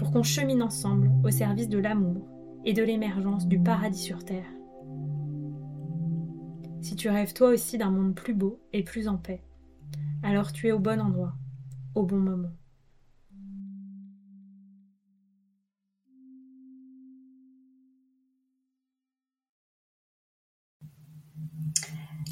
[0.00, 2.26] pour qu'on chemine ensemble au service de l'amour
[2.64, 4.46] et de l'émergence du paradis sur Terre.
[6.80, 9.44] Si tu rêves toi aussi d'un monde plus beau et plus en paix,
[10.22, 11.34] alors tu es au bon endroit,
[11.94, 12.48] au bon moment.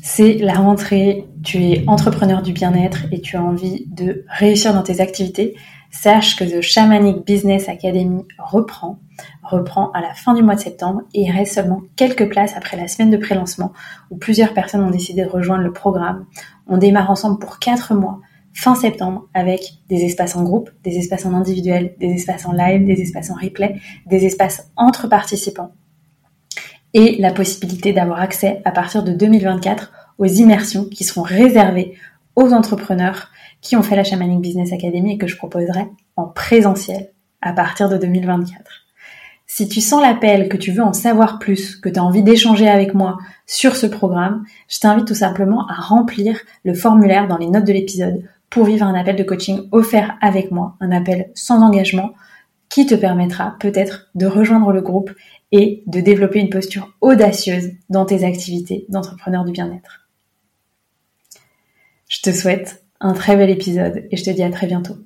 [0.03, 4.83] C'est la rentrée, tu es entrepreneur du bien-être et tu as envie de réussir dans
[4.83, 5.55] tes activités.
[5.91, 8.99] Sache que The Shamanic Business Academy reprend,
[9.43, 12.77] reprend à la fin du mois de septembre et il reste seulement quelques places après
[12.77, 13.73] la semaine de pré-lancement
[14.11, 16.27] où plusieurs personnes ont décidé de rejoindre le programme.
[16.67, 18.21] On démarre ensemble pour quatre mois
[18.53, 22.85] fin septembre avec des espaces en groupe, des espaces en individuel, des espaces en live,
[22.85, 25.73] des espaces en replay, des espaces entre participants
[26.95, 31.95] et la possibilité d'avoir accès à partir de 2024 aux immersions qui seront réservées
[32.53, 35.87] entrepreneurs qui ont fait la Shamanic Business Academy et que je proposerai
[36.17, 38.89] en présentiel à partir de 2024.
[39.47, 42.69] Si tu sens l'appel, que tu veux en savoir plus, que tu as envie d'échanger
[42.69, 43.17] avec moi
[43.47, 47.73] sur ce programme, je t'invite tout simplement à remplir le formulaire dans les notes de
[47.73, 52.13] l'épisode pour vivre un appel de coaching offert avec moi, un appel sans engagement
[52.69, 55.11] qui te permettra peut-être de rejoindre le groupe
[55.51, 60.08] et de développer une posture audacieuse dans tes activités d'entrepreneur du bien-être.
[62.09, 64.97] Je te souhaite un très bel épisode et je te dis à très bientôt.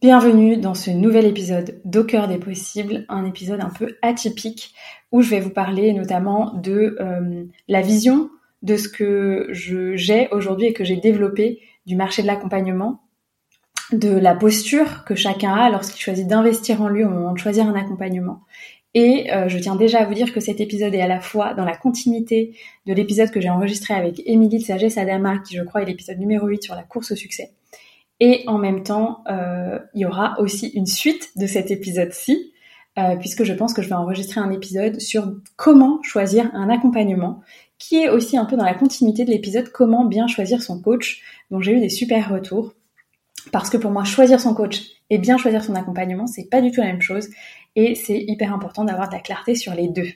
[0.00, 4.74] Bienvenue dans ce nouvel épisode d'Au des possibles, un épisode un peu atypique
[5.12, 8.30] où je vais vous parler notamment de euh, la vision
[8.62, 13.02] de ce que j'ai aujourd'hui et que j'ai développé du marché de l'accompagnement
[13.92, 17.66] de la posture que chacun a lorsqu'il choisit d'investir en lui au moment de choisir
[17.66, 18.40] un accompagnement.
[18.94, 21.52] Et euh, je tiens déjà à vous dire que cet épisode est à la fois
[21.54, 22.56] dans la continuité
[22.86, 26.18] de l'épisode que j'ai enregistré avec Émilie de Sagesse Adama, qui je crois est l'épisode
[26.18, 27.50] numéro 8 sur la course au succès.
[28.20, 32.52] Et en même temps, euh, il y aura aussi une suite de cet épisode-ci,
[32.96, 37.40] euh, puisque je pense que je vais enregistrer un épisode sur comment choisir un accompagnement,
[37.78, 41.22] qui est aussi un peu dans la continuité de l'épisode comment bien choisir son coach,
[41.50, 42.74] dont j'ai eu des super retours.
[43.54, 46.72] Parce que pour moi, choisir son coach et bien choisir son accompagnement, c'est pas du
[46.72, 47.28] tout la même chose.
[47.76, 50.08] Et c'est hyper important d'avoir de la clarté sur les deux.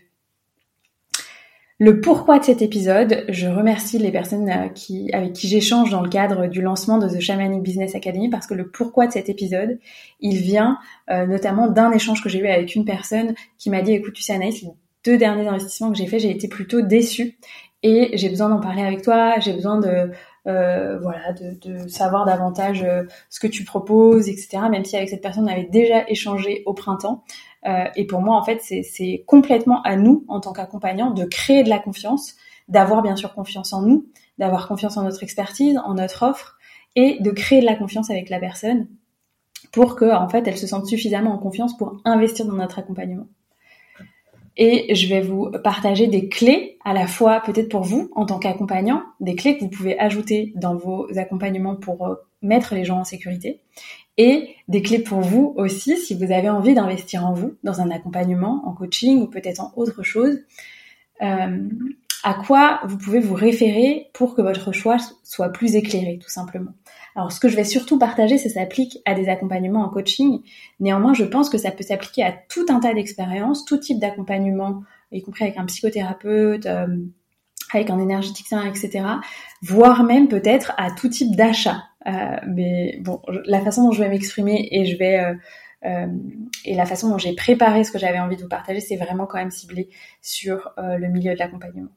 [1.78, 6.08] Le pourquoi de cet épisode, je remercie les personnes euh, avec qui j'échange dans le
[6.08, 9.78] cadre du lancement de The Shamanic Business Academy parce que le pourquoi de cet épisode,
[10.18, 10.76] il vient
[11.08, 14.22] euh, notamment d'un échange que j'ai eu avec une personne qui m'a dit écoute tu
[14.22, 14.70] sais Anaïs, les
[15.04, 17.38] deux derniers investissements que j'ai fait, j'ai été plutôt déçue
[17.84, 20.10] et j'ai besoin d'en parler avec toi, j'ai besoin de
[21.02, 24.60] voilà, de, savoir davantage euh, ce que tu proposes, etc.
[24.70, 27.24] Même si avec cette personne on avait déjà échangé au printemps.
[27.66, 31.64] Euh, et pour moi, en fait, c'est complètement à nous, en tant qu'accompagnants, de créer
[31.64, 32.36] de la confiance,
[32.68, 34.06] d'avoir bien sûr confiance en nous,
[34.38, 36.58] d'avoir confiance en notre expertise, en notre offre,
[36.96, 38.88] et de créer de la confiance avec la personne
[39.72, 43.26] pour que, en fait, elle se sente suffisamment en confiance pour investir dans notre accompagnement
[44.58, 48.38] et je vais vous partager des clés à la fois peut-être pour vous en tant
[48.38, 52.98] qu'accompagnant, des clés que vous pouvez ajouter dans vos accompagnements pour euh, mettre les gens
[52.98, 53.60] en sécurité
[54.16, 57.90] et des clés pour vous aussi si vous avez envie d'investir en vous dans un
[57.90, 60.40] accompagnement, en coaching ou peut-être en autre chose.
[61.22, 61.68] Euh,
[62.24, 66.72] à quoi vous pouvez vous référer pour que votre choix soit plus éclairé, tout simplement.
[67.18, 70.40] Alors, ce que je vais surtout partager, ça s'applique à des accompagnements en coaching.
[70.78, 74.84] Néanmoins, je pense que ça peut s'appliquer à tout un tas d'expériences, tout type d'accompagnement,
[75.10, 76.86] y compris avec un psychothérapeute, euh,
[77.72, 79.04] avec un énergéticien, etc.
[79.62, 81.82] Voire même peut-être à tout type d'achat.
[82.06, 85.34] Euh, mais bon, la façon dont je vais m'exprimer et je vais euh,
[85.86, 86.06] euh,
[86.64, 89.26] et la façon dont j'ai préparé ce que j'avais envie de vous partager, c'est vraiment
[89.26, 89.88] quand même ciblé
[90.22, 91.90] sur le milieu de l'accompagnement.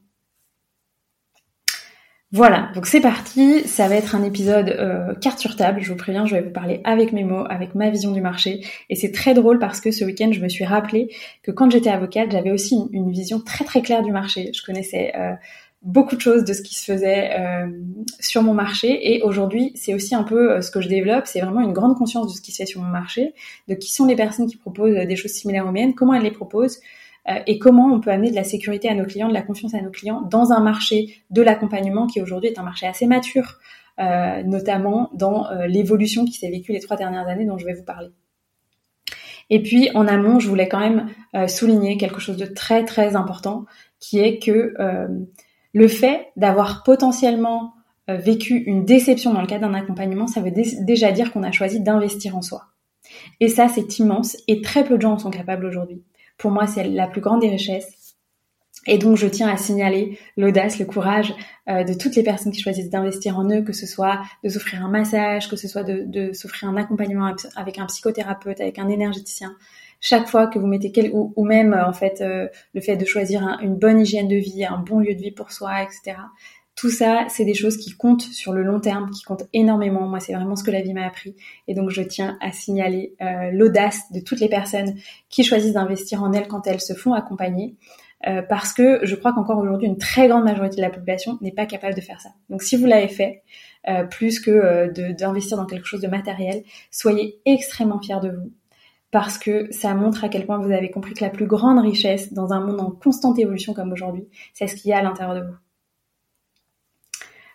[2.34, 5.98] Voilà, donc c'est parti, ça va être un épisode euh, carte sur table, je vous
[5.98, 8.64] préviens, je vais vous parler avec mes mots, avec ma vision du marché.
[8.88, 11.90] Et c'est très drôle parce que ce week-end, je me suis rappelé que quand j'étais
[11.90, 14.50] avocate, j'avais aussi une, vision très très claire du marché.
[14.54, 15.32] Je connaissais euh,
[15.82, 17.66] beaucoup de choses de ce qui se faisait euh,
[18.18, 21.60] sur mon marché et aujourd'hui, c'est aussi un peu ce que je développe, c'est vraiment
[21.60, 23.34] une grande conscience de ce qui se fait sur mon marché,
[23.68, 26.30] de qui sont les personnes qui proposent des choses similaires aux miennes, comment elles les
[26.30, 26.80] proposent, euh,
[27.46, 29.80] et comment on peut amener de la sécurité à nos clients, de la confiance à
[29.80, 33.58] nos clients dans un marché de l'accompagnement qui aujourd'hui est un marché assez mature,
[34.00, 37.74] euh, notamment dans euh, l'évolution qui s'est vécue les trois dernières années dont je vais
[37.74, 38.08] vous parler.
[39.50, 41.10] Et puis en amont, je voulais quand même
[41.46, 43.66] souligner quelque chose de très très important,
[43.98, 44.74] qui est que
[45.74, 47.74] le fait d'avoir potentiellement
[48.08, 51.80] vécu une déception dans le cadre d'un accompagnement, ça veut déjà dire qu'on a choisi
[51.80, 52.68] d'investir en soi.
[53.40, 56.02] Et ça, c'est immense et très peu de gens en sont capables aujourd'hui.
[56.42, 58.16] Pour moi, c'est la plus grande des richesses.
[58.88, 61.32] Et donc, je tiens à signaler l'audace, le courage
[61.68, 64.84] euh, de toutes les personnes qui choisissent d'investir en eux, que ce soit de s'offrir
[64.84, 69.54] un massage, que ce soit de, s'offrir un accompagnement avec un psychothérapeute, avec un énergéticien.
[70.00, 73.56] Chaque fois que vous mettez quel, ou, même en fait euh, le fait de choisir
[73.62, 76.16] une bonne hygiène de vie, un bon lieu de vie pour soi, etc.
[76.74, 80.08] Tout ça, c'est des choses qui comptent sur le long terme, qui comptent énormément.
[80.08, 81.36] Moi, c'est vraiment ce que la vie m'a appris.
[81.68, 84.94] Et donc, je tiens à signaler euh, l'audace de toutes les personnes
[85.28, 87.76] qui choisissent d'investir en elles quand elles se font accompagner.
[88.26, 91.52] Euh, parce que je crois qu'encore aujourd'hui, une très grande majorité de la population n'est
[91.52, 92.30] pas capable de faire ça.
[92.48, 93.42] Donc, si vous l'avez fait,
[93.88, 98.52] euh, plus que d'investir dans quelque chose de matériel, soyez extrêmement fiers de vous
[99.10, 102.32] parce que ça montre à quel point vous avez compris que la plus grande richesse
[102.32, 105.34] dans un monde en constante évolution comme aujourd'hui, c'est ce qu'il y a à l'intérieur
[105.34, 105.54] de vous.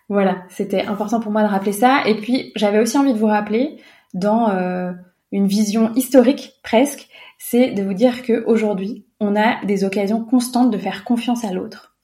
[0.08, 2.02] Voilà, c'était important pour moi de rappeler ça.
[2.06, 3.78] Et puis, j'avais aussi envie de vous rappeler,
[4.14, 4.92] dans euh,
[5.32, 7.08] une vision historique presque,
[7.38, 11.94] c'est de vous dire qu'aujourd'hui, on a des occasions constantes de faire confiance à l'autre,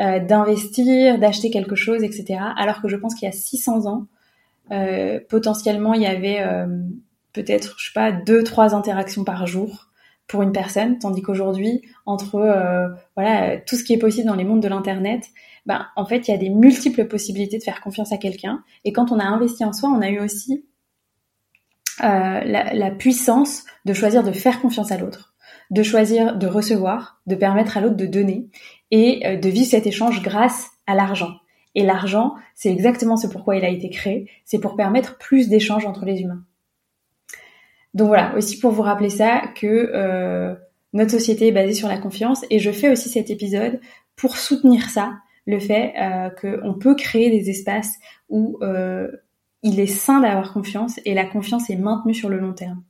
[0.00, 2.40] euh, d'investir, d'acheter quelque chose, etc.
[2.56, 4.06] Alors que je pense qu'il y a 600 ans,
[4.72, 6.44] euh, potentiellement, il y avait
[7.32, 9.88] peut-être, je sais pas, deux, trois interactions par jour
[10.26, 14.62] pour une personne, tandis qu'aujourd'hui, entre voilà tout ce qui est possible dans les mondes
[14.62, 15.24] de l'internet,
[15.66, 18.62] ben, en fait, il y a des multiples possibilités de faire confiance à quelqu'un.
[18.84, 20.64] Et quand on a investi en soi, on a eu aussi
[22.02, 25.34] euh, la, puissance de choisir de faire confiance à l'autre,
[25.70, 28.48] de choisir de recevoir, de permettre à l'autre de donner
[28.90, 31.30] et euh, de vivre cet échange grâce à l'argent.
[31.76, 35.86] Et l'argent, c'est exactement ce pourquoi il a été créé, c'est pour permettre plus d'échanges
[35.86, 36.44] entre les humains.
[37.94, 40.54] Donc voilà, aussi pour vous rappeler ça, que euh,
[40.92, 43.80] notre société est basée sur la confiance et je fais aussi cet épisode
[44.16, 45.14] pour soutenir ça,
[45.46, 47.94] le fait euh, qu'on peut créer des espaces
[48.28, 49.10] où euh,
[49.62, 52.82] il est sain d'avoir confiance et la confiance est maintenue sur le long terme.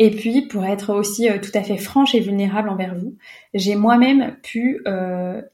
[0.00, 3.16] Et puis, pour être aussi euh, tout à fait franche et vulnérable envers vous,
[3.52, 4.82] j'ai moi-même pu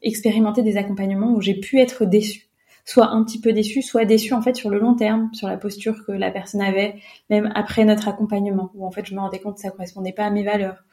[0.01, 2.43] expérimenter des accompagnements où j'ai pu être déçue.
[2.87, 5.57] Soit un petit peu déçue, soit déçue en fait sur le long terme, sur la
[5.57, 6.95] posture que la personne avait,
[7.31, 10.25] même après notre accompagnement, où en fait je me rendais compte que ça correspondait pas
[10.25, 10.83] à mes valeurs,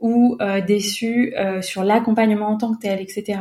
[0.00, 3.40] ou déçue sur l'accompagnement en tant que tel, etc.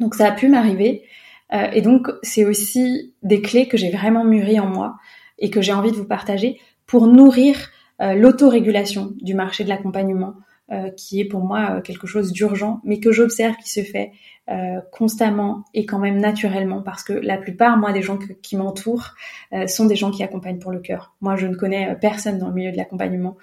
[0.00, 1.04] Donc ça a pu m'arriver.
[1.52, 4.96] Euh, et donc c'est aussi des clés que j'ai vraiment mûries en moi
[5.38, 7.56] et que j'ai envie de vous partager pour nourrir
[8.00, 10.34] euh, l'autorégulation du marché de l'accompagnement,
[10.72, 14.12] euh, qui est pour moi quelque chose d'urgent, mais que j'observe qui se fait
[14.92, 19.14] constamment et quand même naturellement, parce que la plupart, moi, des gens qui m'entourent
[19.66, 21.14] sont des gens qui accompagnent pour le cœur.
[21.22, 23.38] Moi, je ne connais personne dans le milieu de l'accompagnement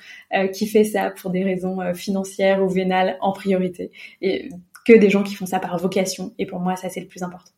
[0.54, 3.90] qui fait ça pour des raisons financières ou vénales en priorité.
[4.22, 4.50] Et
[4.86, 6.34] que des gens qui font ça par vocation.
[6.38, 7.52] Et pour moi, ça, c'est le plus important.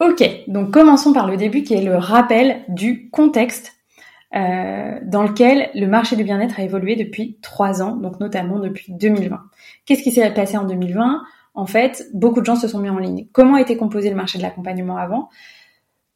[0.00, 3.74] Ok, donc commençons par le début qui est le rappel du contexte
[4.34, 8.94] euh, dans lequel le marché du bien-être a évolué depuis trois ans, donc notamment depuis
[8.94, 9.40] 2020.
[9.84, 11.22] Qu'est-ce qui s'est passé en 2020
[11.52, 13.26] En fait, beaucoup de gens se sont mis en ligne.
[13.32, 15.28] Comment était composé le marché de l'accompagnement avant?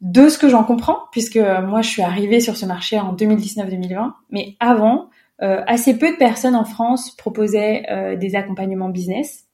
[0.01, 4.13] De ce que j'en comprends, puisque moi je suis arrivée sur ce marché en 2019-2020,
[4.31, 9.47] mais avant, euh, assez peu de personnes en France proposaient euh, des accompagnements business.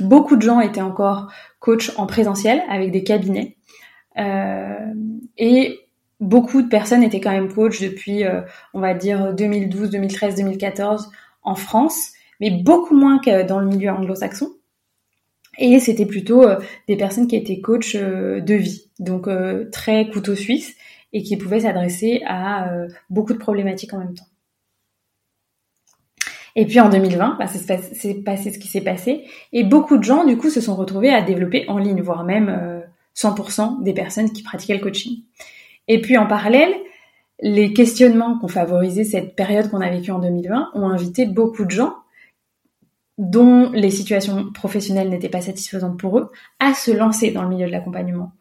[0.00, 3.56] Beaucoup de gens étaient encore coach en présentiel avec des cabinets.
[4.18, 4.92] Euh,
[5.38, 5.80] et
[6.20, 8.22] beaucoup de personnes étaient quand même coach depuis,
[8.74, 11.10] on va dire, 2012, 2013, 2014
[11.42, 14.50] en France, mais beaucoup moins que dans le milieu anglo-saxon.
[15.58, 16.44] Et c'était plutôt
[16.86, 19.28] des personnes qui étaient coach de vie, donc
[19.72, 20.74] très couteau suisse,
[21.12, 22.70] et qui pouvaient s'adresser à
[23.10, 24.26] beaucoup de problématiques en même temps.
[26.54, 29.24] Et puis en 2020, bah, c'est passé ce qui s'est passé.
[29.52, 32.82] Et beaucoup de gens, du coup, se sont retrouvés à développer en ligne, voire même
[33.16, 35.22] 100% euh, des personnes qui pratiquaient le coaching.
[35.88, 36.72] Et puis en parallèle,
[37.40, 41.70] les questionnements qu'ont favorisé cette période qu'on a vécue en 2020 ont invité beaucoup de
[41.70, 41.94] gens
[43.18, 46.30] dont les situations professionnelles n'étaient pas satisfaisantes pour eux,
[46.60, 48.32] à se lancer dans le milieu de l'accompagnement.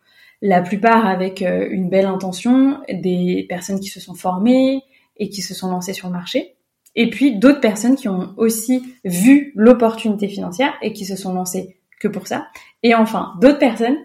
[0.41, 4.83] La plupart avec euh, une belle intention, des personnes qui se sont formées
[5.17, 6.55] et qui se sont lancées sur le marché,
[6.95, 11.77] et puis d'autres personnes qui ont aussi vu l'opportunité financière et qui se sont lancées
[11.99, 12.47] que pour ça,
[12.83, 13.97] et enfin d'autres personnes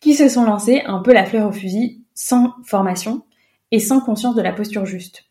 [0.00, 3.22] qui se sont lancées un peu la fleur au fusil sans formation
[3.70, 5.24] et sans conscience de la posture juste.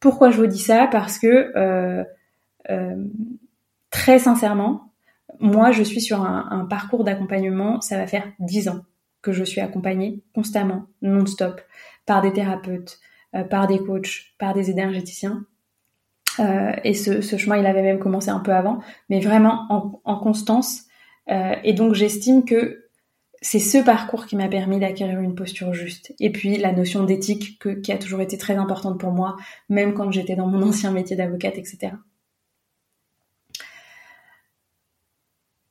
[0.00, 0.86] Pourquoi je vous dis ça?
[0.86, 2.04] Parce que euh,
[2.70, 3.04] euh,
[3.90, 4.92] très sincèrement,
[5.40, 8.84] moi je suis sur un, parcours d'accompagnement, ça va faire dix ans
[9.22, 11.60] que je suis accompagnée constamment, non-stop,
[12.04, 12.98] par des thérapeutes,
[13.34, 15.44] euh, par des coachs, par des énergéticiens.
[16.38, 18.78] Et ce, chemin, il avait même commencé un peu avant,
[19.08, 20.84] mais vraiment en, en constance.
[21.28, 22.86] et donc j'estime que
[23.42, 26.14] c'est ce parcours qui m'a permis d'acquérir une posture juste.
[26.20, 29.36] Et puis la notion d'éthique qui a toujours été très importante pour moi,
[29.68, 31.92] même quand j'étais dans mon ancien métier d'avocate, etc.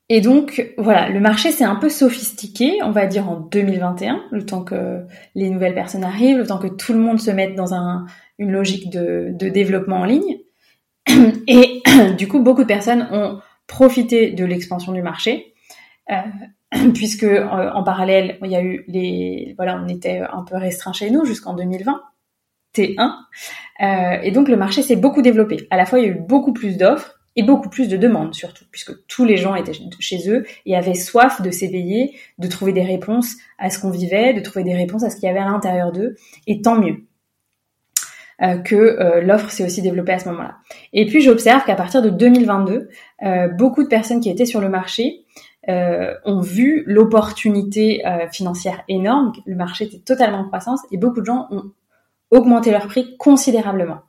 [0.08, 4.46] Et donc voilà, le marché s'est un peu sophistiqué, on va dire en 2021, le
[4.46, 5.04] temps que
[5.34, 7.74] les nouvelles personnes arrivent, le temps que tout le monde se mette dans
[8.38, 10.38] une logique de, développement en ligne.
[11.48, 11.82] Et
[12.18, 15.54] du coup, beaucoup de personnes ont profité de l'expansion du marché.
[16.12, 16.16] Euh,
[16.94, 20.94] puisque euh, en parallèle, il y a eu les, voilà, on était un peu restreint
[20.94, 22.02] chez nous jusqu'en 2020,
[22.76, 23.12] T1,
[23.82, 25.68] euh, et donc le marché s'est beaucoup développé.
[25.70, 28.34] À la fois, il y a eu beaucoup plus d'offres et beaucoup plus de demandes
[28.34, 32.72] surtout, puisque tous les gens étaient chez eux et avaient soif de s'éveiller, de trouver
[32.72, 35.40] des réponses à ce qu'on vivait, de trouver des réponses à ce qu'il y avait
[35.40, 36.16] à l'intérieur d'eux,
[36.48, 37.06] et tant mieux.
[38.42, 40.58] Euh, que euh, l'offre s'est aussi développée à ce moment-là.
[40.92, 42.90] Et puis j'observe qu'à partir de 2022,
[43.24, 45.24] euh, beaucoup de personnes qui étaient sur le marché
[45.70, 51.26] euh, ont vu l'opportunité financière énorme, le marché était totalement en croissance et beaucoup de
[51.26, 51.72] gens ont
[52.30, 54.02] augmenté leur prix considérablement.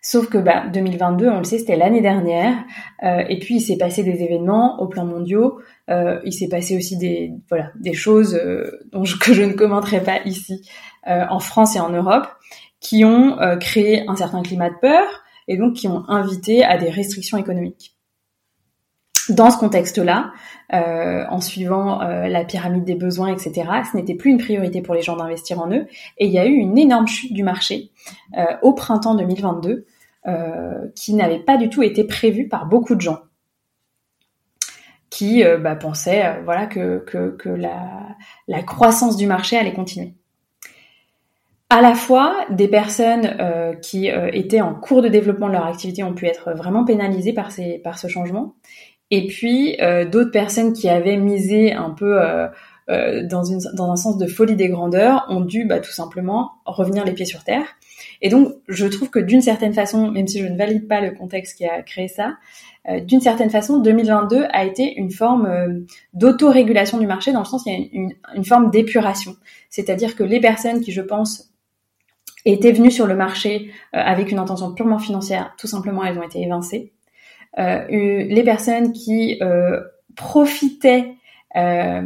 [0.00, 2.54] Sauf que bah, 2022, on le sait, c'était l'année dernière,
[3.02, 5.58] euh, et puis il s'est passé des événements au plan mondiaux,
[5.90, 9.52] euh, il s'est passé aussi des voilà des choses euh, dont je, que je ne
[9.52, 10.66] commenterai pas ici
[11.06, 12.26] en France et en Europe,
[12.80, 15.06] qui ont créé un certain climat de peur
[15.48, 17.98] et donc qui ont invité à des restrictions économiques
[19.28, 20.32] dans ce contexte-là,
[20.72, 24.94] euh, en suivant euh, la pyramide des besoins, etc., ce n'était plus une priorité pour
[24.94, 25.86] les gens d'investir en eux.
[26.18, 27.90] Et il y a eu une énorme chute du marché
[28.36, 29.86] euh, au printemps 2022
[30.94, 33.20] qui n'avait pas du tout été prévue par beaucoup de gens
[35.08, 38.08] qui bah, pensaient voilà que, que, la,
[38.46, 40.17] la, croissance du marché allait continuer.
[41.70, 43.36] À la fois, des personnes
[43.82, 47.50] qui étaient en cours de développement de leur activité ont pu être vraiment pénalisées par,
[47.52, 48.54] ces, par ce changement,
[49.10, 52.46] et puis euh, d'autres personnes qui avaient misé un peu euh,
[52.90, 56.52] euh, dans, une, dans un sens de folie des grandeurs ont dû bah, tout simplement
[56.66, 57.64] revenir les pieds sur terre.
[58.20, 61.12] Et donc je trouve que d'une certaine façon, même si je ne valide pas le
[61.12, 62.36] contexte qui a créé ça,
[63.02, 65.84] d'une certaine façon, 2022 a été une forme
[66.14, 69.36] d'autorégulation du marché dans le sens il y a une, une forme d'épuration.
[69.68, 71.47] C'est-à-dire que les personnes qui, je pense,
[72.44, 76.40] étaient venues sur le marché avec une intention purement financière, tout simplement, elles ont été
[76.40, 76.92] évincées.
[77.58, 79.80] Euh, les personnes qui euh,
[80.14, 81.14] profitaient
[81.56, 82.02] euh,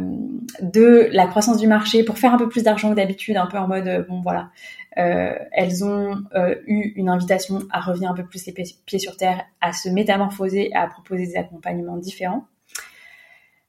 [0.61, 3.57] de la croissance du marché pour faire un peu plus d'argent que d'habitude, un peu
[3.57, 4.49] en mode bon voilà,
[4.95, 6.23] elles ont
[6.67, 10.71] eu une invitation à revenir un peu plus les pieds sur terre, à se métamorphoser,
[10.73, 12.45] à proposer des accompagnements différents.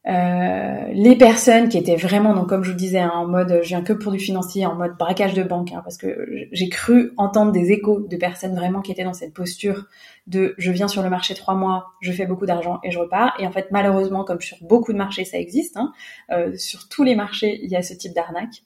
[0.06, 3.68] Euh, les personnes qui étaient vraiment, donc comme je vous disais, hein, en mode je
[3.68, 7.12] viens que pour du financier, en mode braquage de banque, hein, parce que j'ai cru
[7.16, 9.86] entendre des échos de personnes vraiment qui étaient dans cette posture
[10.26, 13.34] de je viens sur le marché trois mois, je fais beaucoup d'argent et je repars.
[13.38, 15.78] Et en fait, malheureusement, comme sur beaucoup de marchés, ça existe.
[15.78, 15.92] Hein,
[16.30, 18.62] euh, sur tous les marchés, il y a ce type d'arnaque,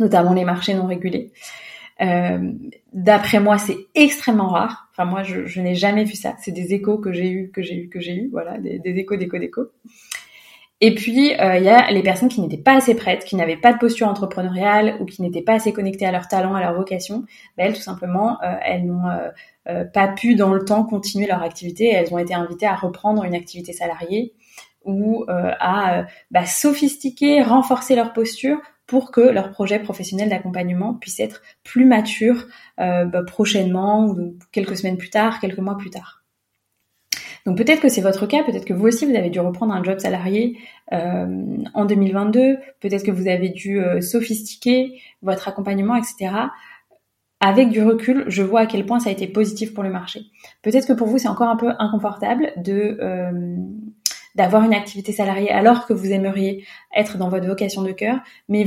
[0.00, 1.32] notamment les marchés non régulés.
[2.00, 2.52] Euh,
[2.92, 4.88] D'après moi, c'est extrêmement rare.
[4.90, 6.34] Enfin, moi, je, je n'ai jamais vu ça.
[6.40, 8.28] C'est des échos que j'ai eu, que j'ai eu, que j'ai eu.
[8.32, 9.68] Voilà, des, des échos, d'échos, d'échos.
[10.82, 13.58] Et puis, euh, il y a les personnes qui n'étaient pas assez prêtes, qui n'avaient
[13.58, 16.74] pas de posture entrepreneuriale ou qui n'étaient pas assez connectées à leur talent, à leur
[16.74, 17.24] vocation.
[17.58, 19.02] Ben, elles, tout simplement, euh, elles n'ont
[19.68, 21.88] euh, pas pu dans le temps continuer leur activité.
[21.88, 24.32] Elles ont été invitées à reprendre une activité salariée
[24.86, 28.56] ou à bah, sophistiquer, renforcer leur posture
[28.86, 32.46] pour que leur projet professionnel d'accompagnement puisse être plus mature
[32.78, 36.19] bah, prochainement ou quelques semaines plus tard, quelques mois plus tard.
[37.46, 39.82] Donc peut-être que c'est votre cas, peut-être que vous aussi vous avez dû reprendre un
[39.82, 40.58] job salarié
[40.92, 46.32] euh, en 2022, peut-être que vous avez dû euh, sophistiquer votre accompagnement, etc.
[47.40, 50.20] Avec du recul, je vois à quel point ça a été positif pour le marché.
[50.62, 53.56] Peut-être que pour vous c'est encore un peu inconfortable de euh,
[54.34, 58.66] d'avoir une activité salariée alors que vous aimeriez être dans votre vocation de cœur, mais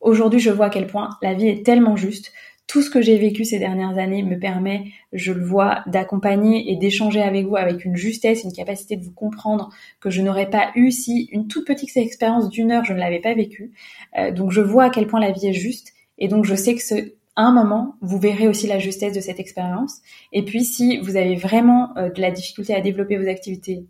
[0.00, 2.32] aujourd'hui je vois à quel point la vie est tellement juste
[2.66, 6.76] tout ce que j'ai vécu ces dernières années me permet, je le vois, d'accompagner et
[6.76, 9.68] d'échanger avec vous avec une justesse, une capacité de vous comprendre
[10.00, 13.20] que je n'aurais pas eu si une toute petite expérience d'une heure je ne l'avais
[13.20, 13.72] pas vécue.
[14.16, 16.74] Euh, donc je vois à quel point la vie est juste et donc je sais
[16.74, 20.00] que ce, à un moment, vous verrez aussi la justesse de cette expérience.
[20.32, 23.86] Et puis, si vous avez vraiment euh, de la difficulté à développer vos activités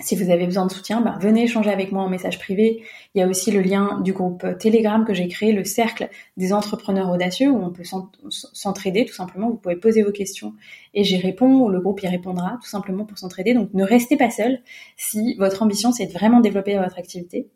[0.00, 2.82] si vous avez besoin de soutien, ben, venez échanger avec moi en message privé.
[3.14, 6.52] Il y a aussi le lien du groupe Telegram que j'ai créé, le cercle des
[6.52, 7.84] entrepreneurs audacieux, où on peut
[8.28, 9.48] s'entraider tout simplement.
[9.48, 10.54] Vous pouvez poser vos questions
[10.92, 13.54] et j'y réponds, ou le groupe y répondra tout simplement pour s'entraider.
[13.54, 14.60] Donc ne restez pas seul
[14.96, 17.48] si votre ambition c'est de vraiment développer votre activité.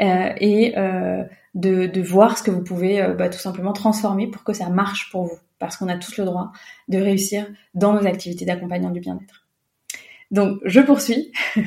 [0.00, 4.28] Euh, et euh, de, de, voir ce que vous pouvez euh, bah, tout simplement transformer
[4.28, 5.38] pour que ça marche pour vous.
[5.58, 6.52] Parce qu'on a tous le droit
[6.86, 9.47] de réussir dans nos activités d'accompagnement du bien-être.
[10.30, 11.32] Donc, je poursuis.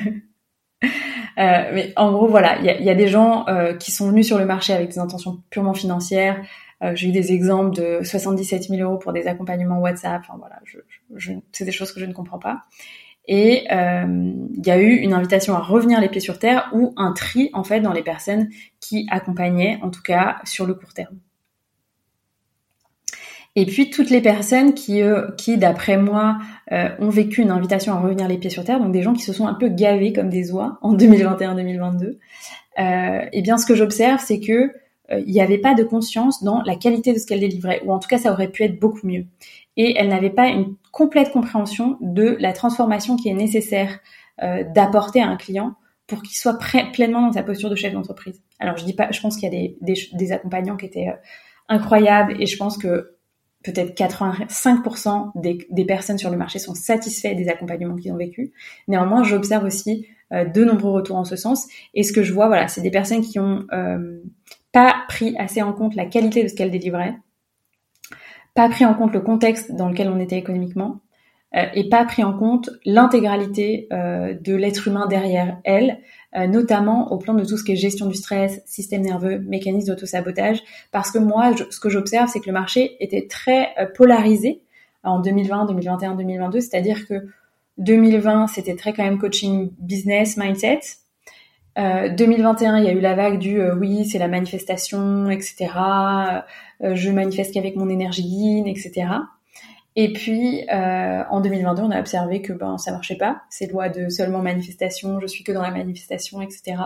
[1.38, 4.38] Euh, mais en gros, voilà, il y a, des gens euh, qui sont venus sur
[4.38, 6.44] le marché avec des intentions purement financières.
[6.82, 10.20] Euh, J'ai eu des exemples de 77 000 euros pour des accompagnements WhatsApp.
[10.28, 10.56] Enfin voilà,
[11.52, 12.64] c'est des choses que je ne comprends pas.
[13.26, 17.12] Et il y a eu une invitation à revenir les pieds sur terre ou un
[17.12, 18.50] tri en fait dans les personnes
[18.80, 21.16] qui accompagnaient, en tout cas sur le court terme.
[23.54, 26.38] Et puis toutes les personnes qui, euh, qui d'après moi,
[26.72, 29.22] euh, ont vécu une invitation à revenir les pieds sur terre, donc des gens qui
[29.22, 32.18] se sont un peu gavés comme des oies en 2021-2022.
[32.78, 34.72] Euh, et bien ce que j'observe, c'est que
[35.10, 37.92] euh, il n'y avait pas de conscience dans la qualité de ce qu'elle délivrait, ou
[37.92, 39.26] en tout cas ça aurait pu être beaucoup mieux.
[39.76, 43.98] Et elle n'avait pas une complète compréhension de la transformation qui est nécessaire
[44.42, 45.74] euh, d'apporter à un client
[46.06, 46.58] pour qu'il soit
[46.92, 48.42] pleinement dans sa posture de chef d'entreprise.
[48.58, 51.08] Alors je dis pas, je pense qu'il y a des, des, des, accompagnants qui étaient
[51.68, 53.16] incroyables et je pense que
[53.62, 58.52] peut-être 85% des, personnes sur le marché sont satisfaits des accompagnements qu'ils ont vécu.
[58.88, 61.68] Néanmoins, j'observe aussi euh, de nombreux retours en ce sens.
[61.94, 64.20] Et ce que je vois, voilà, c'est des personnes qui ont euh,
[64.72, 67.16] pas pris assez en compte la qualité de ce qu'elles délivraient,
[68.54, 71.00] pas pris en compte le contexte dans lequel on était économiquement,
[71.54, 75.98] euh, et pas pris en compte l'intégralité euh, de l'être humain derrière elle,
[76.36, 79.88] euh, notamment au plan de tout ce qui est gestion du stress, système nerveux, mécanisme
[79.88, 84.62] d'autosabotage, parce que moi, ce que j'observe, c'est que le marché était très polarisé
[85.02, 87.26] en 2020, 2021, 2022, c'est-à-dire que
[87.78, 90.80] 2020, c'était très quand même coaching business, mindset.
[91.78, 95.70] Euh, 2021, il y a eu la vague du oui, c'est la manifestation, etc.
[96.80, 99.06] je manifeste qu'avec mon énergie yin, etc.
[99.96, 103.88] Et puis euh, en 2022, on a observé que ben ça marchait pas, ces lois
[103.88, 106.76] de seulement manifestation, je suis que dans la manifestation, etc.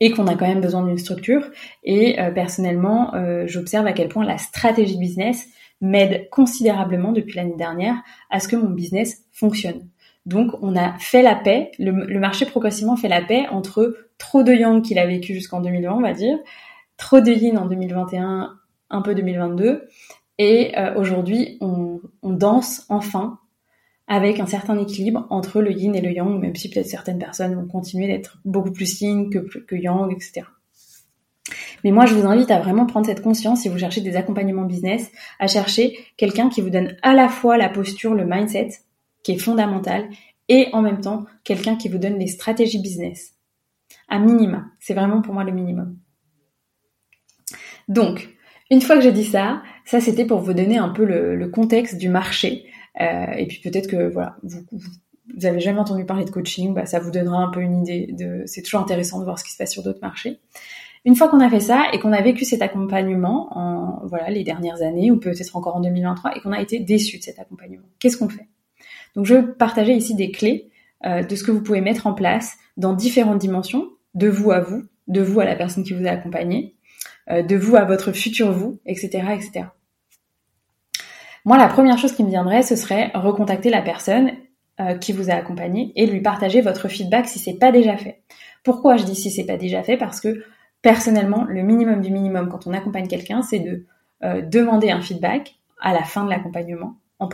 [0.00, 1.50] Et qu'on a quand même besoin d'une structure.
[1.82, 5.46] Et euh, personnellement, euh, j'observe à quel point la stratégie business
[5.80, 7.96] m'aide considérablement depuis l'année dernière
[8.30, 9.88] à ce que mon business fonctionne.
[10.24, 14.42] Donc on a fait la paix, le, le marché progressivement fait la paix entre trop
[14.42, 16.38] de yang qu'il a vécu jusqu'en 2020, on va dire,
[16.96, 18.56] trop de yin en 2021,
[18.90, 19.88] un peu 2022,
[20.38, 23.38] et euh, aujourd'hui, on, on, danse enfin
[24.06, 27.54] avec un certain équilibre entre le yin et le yang, même si peut-être certaines personnes
[27.54, 30.46] vont continuer d'être beaucoup plus yin que, que yang, etc.
[31.84, 34.64] Mais moi, je vous invite à vraiment prendre cette conscience, si vous cherchez des accompagnements
[34.64, 38.70] business, à chercher quelqu'un qui vous donne à la fois la posture, le mindset,
[39.22, 40.08] qui est fondamental,
[40.48, 43.34] et en même temps, quelqu'un qui vous donne les stratégies business.
[44.08, 44.66] À minima.
[44.80, 45.98] C'est vraiment pour moi le minimum.
[47.88, 48.33] Donc,
[48.70, 51.98] une fois que j'ai dit ça, ça c'était pour vous donner un peu le, contexte
[51.98, 52.66] du marché.
[53.00, 54.60] Euh, et puis peut-être que voilà, vous,
[55.36, 58.12] vous avez jamais entendu parler de coaching, bah, ça vous donnera un peu une idée
[58.12, 58.42] de.
[58.46, 60.40] C'est toujours intéressant de voir ce qui se passe sur d'autres marchés.
[61.04, 64.42] Une fois qu'on a fait ça et qu'on a vécu cet accompagnement en voilà les
[64.42, 67.84] dernières années ou peut-être encore en 2023 et qu'on a été déçu de cet accompagnement,
[67.98, 68.48] qu'est-ce qu'on fait?
[69.14, 70.70] Donc je vais partager ici des clés
[71.04, 74.60] euh, de ce que vous pouvez mettre en place dans différentes dimensions, de vous à
[74.60, 76.74] vous, de vous à la personne qui vous a accompagné,
[77.28, 79.66] de vous à votre futur vous, etc., etc.
[81.44, 84.32] Moi, la première chose qui me viendrait, ce serait recontacter la personne
[84.80, 88.22] euh, qui vous a accompagné et lui partager votre feedback si c'est pas déjà fait.
[88.62, 89.98] Pourquoi je dis si c'est pas déjà fait?
[89.98, 90.42] Parce que
[90.80, 93.86] personnellement, le minimum du minimum quand on accompagne quelqu'un, c'est de
[94.22, 97.28] euh, demander un feedback à la fin de l'accompagnement, en,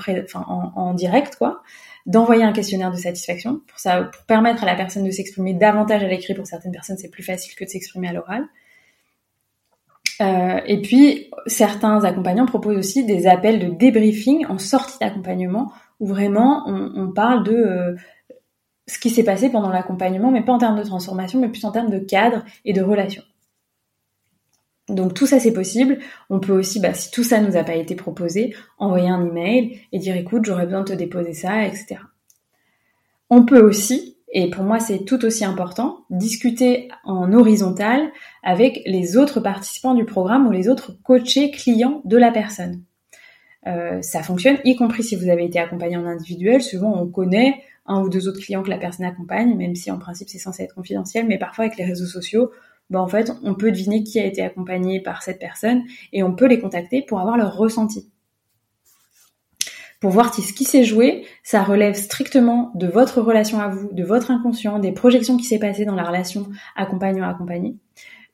[0.75, 1.63] en, direct, quoi,
[2.05, 6.03] d'envoyer un questionnaire de satisfaction pour ça, pour permettre à la personne de s'exprimer davantage
[6.03, 6.35] à l'écrit.
[6.35, 8.45] Pour certaines personnes, c'est plus facile que de s'exprimer à l'oral.
[10.21, 16.07] Euh, et puis, certains accompagnants proposent aussi des appels de débriefing en sortie d'accompagnement, où
[16.07, 17.97] vraiment on, parle de euh,
[18.87, 21.73] ce qui s'est passé pendant l'accompagnement, mais pas en termes de transformation, mais plus en
[21.73, 23.23] termes de cadre et de relation.
[24.89, 25.99] Donc tout ça c'est possible.
[26.31, 29.81] On peut aussi, bah, si tout ça nous a pas été proposé, envoyer un email
[29.93, 31.97] et dire écoute j'aurais besoin de te déposer ça, etc.
[33.29, 38.11] On peut aussi, Et pour moi, c'est tout aussi important, discuter en horizontal
[38.43, 42.83] avec les autres participants du programme ou les autres coachés clients de la personne.
[43.67, 46.63] Euh, ça fonctionne, y compris si vous avez été accompagné en individuel.
[46.63, 49.99] Souvent, on connaît un ou deux autres clients que la personne accompagne, même si en
[49.99, 51.27] principe c'est censé être confidentiel.
[51.27, 52.53] Mais parfois, avec les réseaux sociaux,
[52.89, 56.35] ben, en fait, on peut deviner qui a été accompagné par cette personne et on
[56.35, 58.11] peut les contacter pour avoir leur ressenti
[60.01, 63.93] pour voir si ce qui s'est joué, ça relève strictement de votre relation à vous,
[63.93, 67.77] de votre inconscient, des projections qui s'est passées dans la relation accompagnant-accompagné,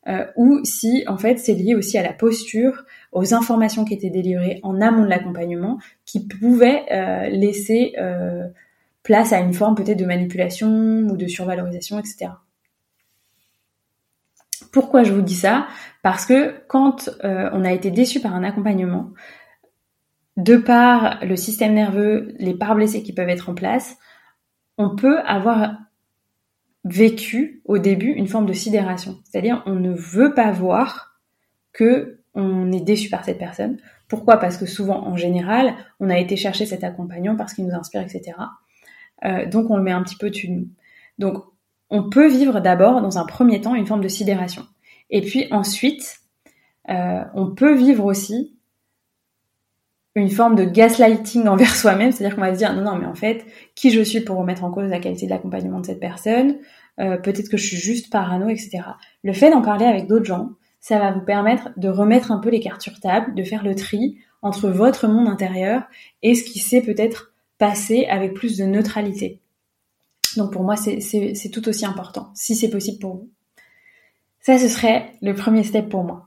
[0.07, 4.11] euh, ou si en fait c'est lié aussi à la posture, aux informations qui étaient
[4.11, 8.46] délivrées en amont de l'accompagnement, qui pouvaient euh, laisser euh,
[9.02, 12.29] place à une forme peut-être de manipulation ou de survalorisation, etc.
[14.72, 15.66] Pourquoi je vous dis ça?
[16.02, 19.11] Parce que quand on a été déçu par un accompagnement,
[20.37, 23.96] de par le système nerveux, les parts blessées qui peuvent être en place,
[24.79, 25.77] on peut avoir
[26.85, 29.18] vécu au début une forme de sidération.
[29.25, 31.18] C'est-à-dire, on ne veut pas voir
[31.72, 33.79] que on est déçu par cette personne.
[34.09, 34.37] Pourquoi?
[34.37, 38.03] Parce que souvent, en général, on a été chercher cet accompagnant parce qu'il nous inspire,
[38.03, 38.33] etc.
[39.25, 40.68] Euh, donc, on le met un petit peu dessus de nous.
[41.18, 41.42] Donc,
[41.88, 44.66] on peut vivre d'abord, dans un premier temps, une forme de sidération.
[45.09, 46.20] Et puis ensuite,
[46.88, 48.55] euh, on peut vivre aussi
[50.20, 53.14] une forme de gaslighting envers soi-même, c'est-à-dire qu'on va se dire non non mais en
[53.14, 56.57] fait qui je suis pour remettre en cause la qualité de l'accompagnement de cette personne,
[56.98, 58.81] euh, peut-être que je suis juste parano, etc.
[59.22, 60.50] Le fait d'en parler avec d'autres gens,
[60.81, 63.74] ça va vous permettre de remettre un peu les cartes sur table, de faire le
[63.74, 65.83] tri entre votre monde intérieur
[66.22, 69.40] et ce qui s'est peut-être passé avec plus de neutralité.
[70.37, 73.31] Donc pour moi c'est tout aussi important, si c'est possible pour vous.
[74.40, 76.25] Ça ce serait le premier step pour moi.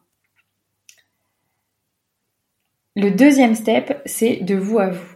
[2.99, 5.15] Le deuxième step, c'est de vous à vous.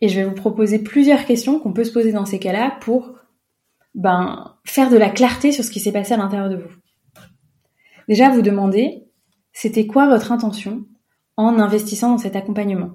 [0.00, 3.14] Et je vais vous proposer plusieurs questions qu'on peut se poser dans ces cas-là pour
[3.96, 6.70] ben, faire de la clarté sur ce qui s'est passé à l'intérieur de vous.
[8.06, 9.08] Déjà, vous demandez,
[9.52, 10.84] c'était quoi votre intention
[11.36, 12.92] en investissant dans cet accompagnement?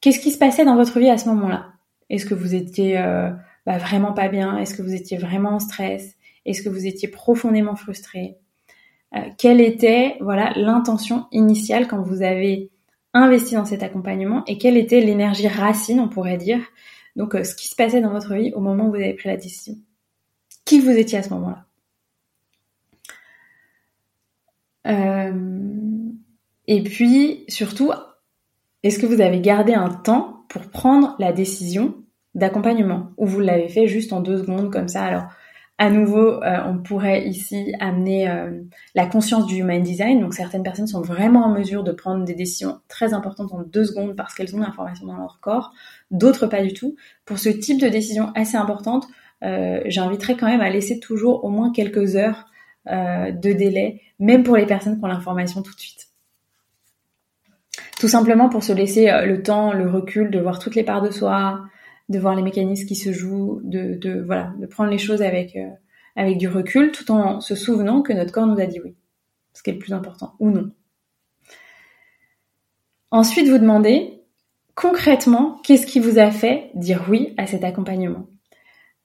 [0.00, 1.66] Qu'est-ce qui se passait dans votre vie à ce moment-là?
[2.10, 3.30] Est-ce que vous étiez euh,
[3.64, 4.58] bah, vraiment pas bien?
[4.58, 6.16] Est-ce que vous étiez vraiment en stress?
[6.46, 8.38] Est-ce que vous étiez profondément frustré?
[9.14, 12.72] Euh, Quelle était voilà l'intention initiale quand vous avez
[13.14, 16.60] investi dans cet accompagnement et quelle était l'énergie racine, on pourrait dire.
[17.16, 19.28] Donc, euh, ce qui se passait dans votre vie au moment où vous avez pris
[19.28, 19.76] la décision.
[20.64, 21.64] Qui vous étiez à ce moment-là.
[24.86, 26.10] Euh,
[26.66, 27.92] et puis, surtout,
[28.82, 31.94] est-ce que vous avez gardé un temps pour prendre la décision
[32.34, 35.24] d'accompagnement ou vous l'avez fait juste en deux secondes comme ça Alors,
[35.76, 38.60] à nouveau, euh, on pourrait ici amener euh,
[38.94, 40.20] la conscience du human design.
[40.20, 43.84] Donc certaines personnes sont vraiment en mesure de prendre des décisions très importantes en deux
[43.84, 45.72] secondes parce qu'elles ont l'information dans leur corps,
[46.12, 46.94] d'autres pas du tout.
[47.24, 49.08] Pour ce type de décision assez importante,
[49.42, 52.46] euh, j'inviterais quand même à laisser toujours au moins quelques heures
[52.86, 56.08] de délai, même pour les personnes qui ont l'information tout de suite.
[57.98, 61.10] Tout simplement pour se laisser le temps, le recul de voir toutes les parts de
[61.10, 61.64] soi,
[62.08, 65.68] de voir les mécanismes qui se jouent, de, voilà, de prendre les choses avec euh,
[66.16, 68.94] avec du recul, tout en se souvenant que notre corps nous a dit oui,
[69.52, 70.70] ce qui est le plus important, ou non.
[73.10, 74.20] Ensuite, vous demandez
[74.74, 78.26] concrètement qu'est-ce qui vous a fait dire oui à cet accompagnement?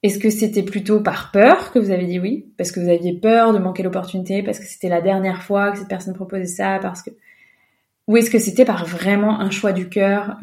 [0.01, 3.13] Est-ce que c'était plutôt par peur que vous avez dit oui, parce que vous aviez
[3.13, 6.79] peur de manquer l'opportunité, parce que c'était la dernière fois que cette personne proposait ça,
[6.81, 7.11] parce que
[8.07, 10.39] ou est-ce que c'était par vraiment un choix du cœur,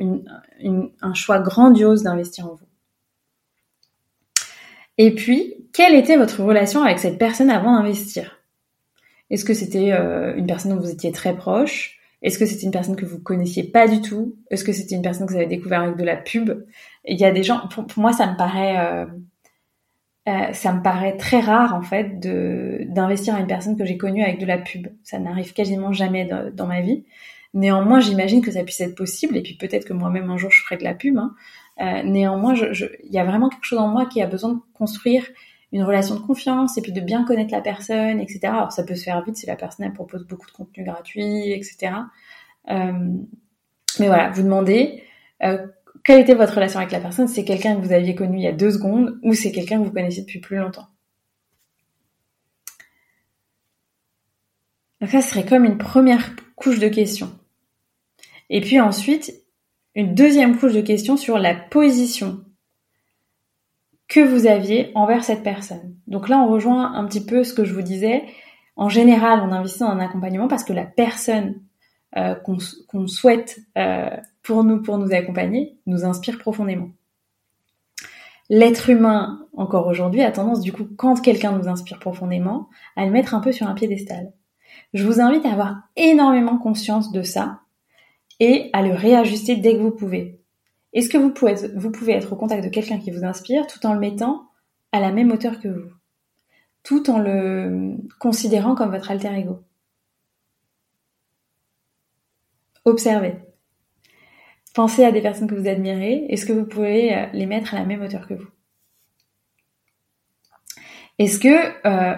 [0.63, 2.67] un choix grandiose d'investir en vous.
[4.99, 8.41] Et puis, quelle était votre relation avec cette personne avant d'investir?
[9.31, 11.99] Est-ce que c'était euh, une personne dont vous étiez très proche?
[12.23, 14.37] Est-ce que c'était une personne que vous connaissiez pas du tout?
[14.51, 16.65] Est-ce que c'était une personne que vous avez découvert avec de la pub?
[17.05, 18.79] Il y a des gens, pour, moi, ça me paraît...
[18.79, 19.07] Euh,
[20.29, 23.97] euh, ça me paraît très rare en fait de d'investir à une personne que j'ai
[23.97, 24.89] connue avec de la pub.
[25.05, 27.05] Ça n'arrive quasiment jamais dans ma vie.
[27.57, 30.63] Néanmoins, j'imagine que ça puisse être possible, et puis peut-être que moi-même un jour je
[30.63, 31.17] ferai de la pub.
[31.17, 31.35] Hein.
[31.81, 35.25] Euh, néanmoins, il y a vraiment quelque chose en moi qui a besoin de construire
[35.73, 38.41] une relation de confiance et puis de bien connaître la personne, etc.
[38.45, 41.93] Alors ça peut se faire vite si la personne propose beaucoup de contenu gratuit, etc.
[42.69, 42.93] Euh,
[44.01, 45.03] mais voilà, vous demandez
[45.43, 45.67] euh,
[46.05, 47.27] quelle était votre relation avec la personne?
[47.27, 49.85] C'est quelqu'un que vous aviez connu il y a deux secondes ou c'est quelqu'un que
[49.87, 50.89] vous connaissez depuis plus longtemps?
[55.01, 57.31] Donc ça serait comme une première couche de questions.
[58.51, 59.33] Et puis ensuite,
[59.95, 62.45] une deuxième couche de questions sur la position
[64.09, 65.97] que vous aviez envers cette personne.
[66.07, 68.25] Donc là, on rejoint un petit peu ce que je vous disais.
[68.77, 71.61] En général, on investit dans un accompagnement parce que la personne
[72.17, 74.09] euh, qu'on souhaite euh,
[74.43, 76.91] pour nous, pour nous accompagner, nous inspire profondément.
[78.49, 83.11] l'être humain, encore aujourd'hui, a tendance, du coup, quand quelqu'un nous inspire profondément, à le
[83.11, 84.33] mettre un peu sur un piédestal.
[84.95, 87.61] Je vous invite à avoir énormément conscience de ça
[88.41, 90.41] et à le réajuster dès que vous pouvez.
[90.93, 94.01] Est-ce que vous pouvez, être au contact de quelqu'un qui vous inspire tout en le
[94.01, 94.49] mettant
[94.93, 95.91] à la même hauteur que vous,
[96.83, 99.63] tout en le considérant comme votre alter ego?
[102.85, 103.35] Observez.
[104.75, 106.27] Pensez à des personnes que vous admirez.
[106.29, 108.49] Est-ce que vous pouvez euh, les mettre à la même hauteur que vous?
[111.19, 112.17] Est-ce que euh,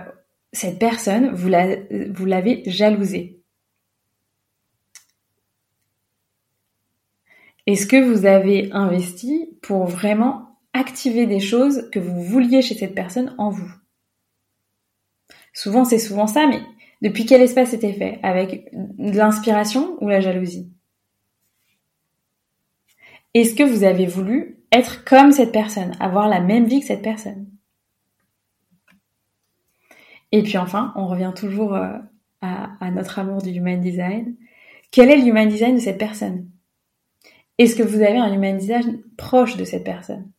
[0.52, 1.48] cette personne, vous
[2.26, 3.37] l'avez jalousée?
[7.68, 12.94] Est-ce que vous avez investi pour vraiment activer des choses que vous vouliez chez cette
[12.94, 13.70] personne en vous?
[15.52, 16.62] Souvent, c'est souvent ça, mais
[17.02, 18.20] depuis quel espace c'était fait?
[18.22, 20.72] Avec l'inspiration ou la jalousie?
[23.34, 27.02] Est-ce que vous avez voulu être comme cette personne, avoir la même vie que cette
[27.02, 27.50] personne?
[30.32, 31.98] Et puis enfin, on revient toujours euh,
[32.40, 34.36] à, notre amour du human design.
[34.90, 36.48] Quel est le human design de cette personne?
[37.58, 40.30] Est-ce que vous avez un human design proche de cette personne?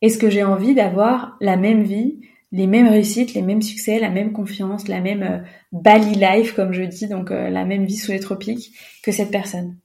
[0.00, 4.10] Est-ce que j'ai envie d'avoir la même vie, les mêmes réussites, les mêmes succès, la
[4.10, 5.38] même confiance, la même euh,
[5.72, 9.30] Bali life comme je dis, donc euh, la même vie sous les tropiques que cette
[9.30, 9.76] personne?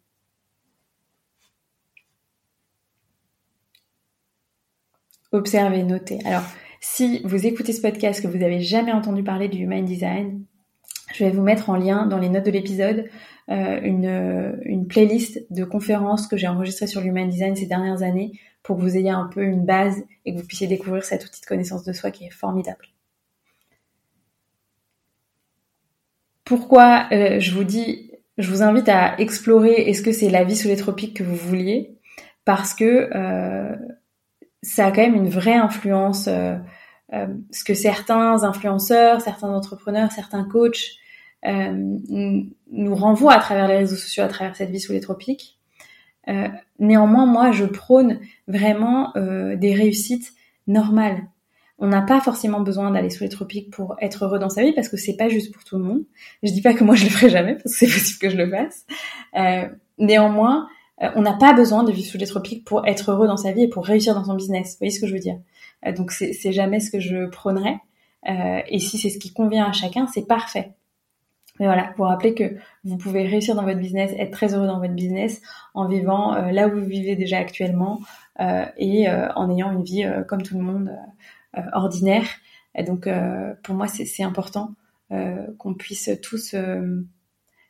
[5.31, 6.19] Observez, notez.
[6.25, 6.43] Alors,
[6.79, 10.45] si vous écoutez ce podcast que vous n'avez jamais entendu parler du Human Design,
[11.13, 13.09] je vais vous mettre en lien dans les notes de l'épisode
[13.49, 18.33] euh, une, une, playlist de conférences que j'ai enregistrées sur l'Human Design ces dernières années
[18.61, 21.39] pour que vous ayez un peu une base et que vous puissiez découvrir cet outil
[21.39, 22.87] de connaissance de soi qui est formidable.
[26.43, 30.57] Pourquoi euh, je vous dis, je vous invite à explorer est-ce que c'est la vie
[30.57, 31.97] sous les tropiques que vous vouliez?
[32.43, 33.75] Parce que euh,
[34.61, 36.27] ça a quand même une vraie influence.
[37.13, 40.91] Euh, ce que certains influenceurs, certains entrepreneurs, certains coachs
[41.45, 41.71] euh,
[42.71, 45.57] nous renvoient à travers les réseaux sociaux, à travers cette vie sous les tropiques.
[46.27, 50.33] Euh, néanmoins, moi, je prône vraiment des réussites
[50.67, 51.23] normales.
[51.79, 54.73] On n'a pas forcément besoin d'aller sous les tropiques pour être heureux dans sa vie
[54.73, 56.03] parce que c'est pas juste pour tout le monde.
[56.41, 58.37] Je dis pas que moi je le ferai jamais parce que c'est possible que je
[58.37, 58.85] le fasse.
[59.37, 60.67] Euh, néanmoins,
[60.99, 63.63] on n'a pas besoin de vivre sous les tropiques pour être heureux dans sa vie
[63.63, 64.71] et pour réussir dans son business.
[64.71, 65.37] Vous voyez ce que je veux dire?
[65.85, 67.77] Donc c'est jamais ce que je prônerais.
[68.27, 70.73] Euh, et si c'est ce qui convient à chacun, c'est parfait.
[71.59, 74.79] Mais voilà, vous rappeler que vous pouvez réussir dans votre business, être très heureux dans
[74.79, 75.41] votre business
[75.73, 77.99] en vivant là où vous vivez déjà actuellement
[78.39, 80.95] et en ayant une vie comme tout le monde
[81.73, 82.27] ordinaire.
[82.75, 83.09] Et donc
[83.63, 84.75] pour moi, c'est important
[85.09, 86.55] qu'on puisse tous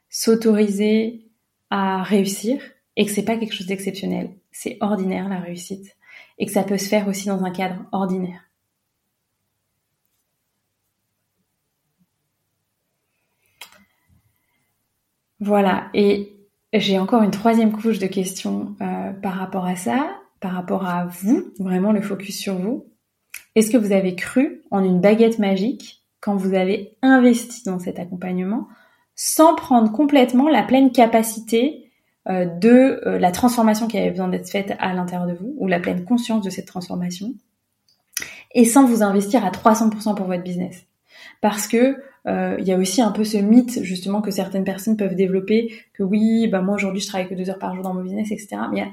[0.10, 1.26] s'autoriser
[1.70, 2.62] à réussir
[2.98, 5.97] et que c'est pas quelque chose d'exceptionnel, c'est ordinaire la réussite
[6.38, 8.41] et que ça peut se faire aussi dans un cadre ordinaire.
[15.39, 16.36] Voilà, et
[16.73, 21.06] j'ai encore une troisième couche de questions euh, par rapport à ça, par rapport à
[21.06, 22.88] vous, vraiment le focus sur vous.
[23.56, 28.00] Est-ce que vous avez cru en une baguette magique quand vous avez investi dans cet
[28.00, 28.67] accompagnement
[29.15, 31.87] sans prendre complètement la pleine capacité
[32.30, 35.68] euh, de euh, la transformation qui avait besoin d'être faite à l'intérieur de vous, ou
[35.68, 37.34] la pleine conscience de cette transformation,
[38.54, 40.86] et sans vous investir à 300% pour votre business.
[41.42, 44.98] Parce que euh, il y a aussi un peu ce mythe justement que certaines personnes
[44.98, 47.94] peuvent développer que oui, bah moi aujourd'hui je travaille que deux heures par jour dans
[47.94, 48.58] mon business, etc.
[48.72, 48.86] Mais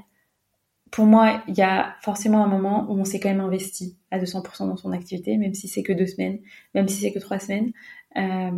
[0.92, 4.20] pour moi, il y a forcément un moment où on s'est quand même investi à
[4.20, 6.38] 200% dans son activité, même si c'est que deux semaines,
[6.75, 7.73] même si c'est que trois semaines,
[8.16, 8.53] euh,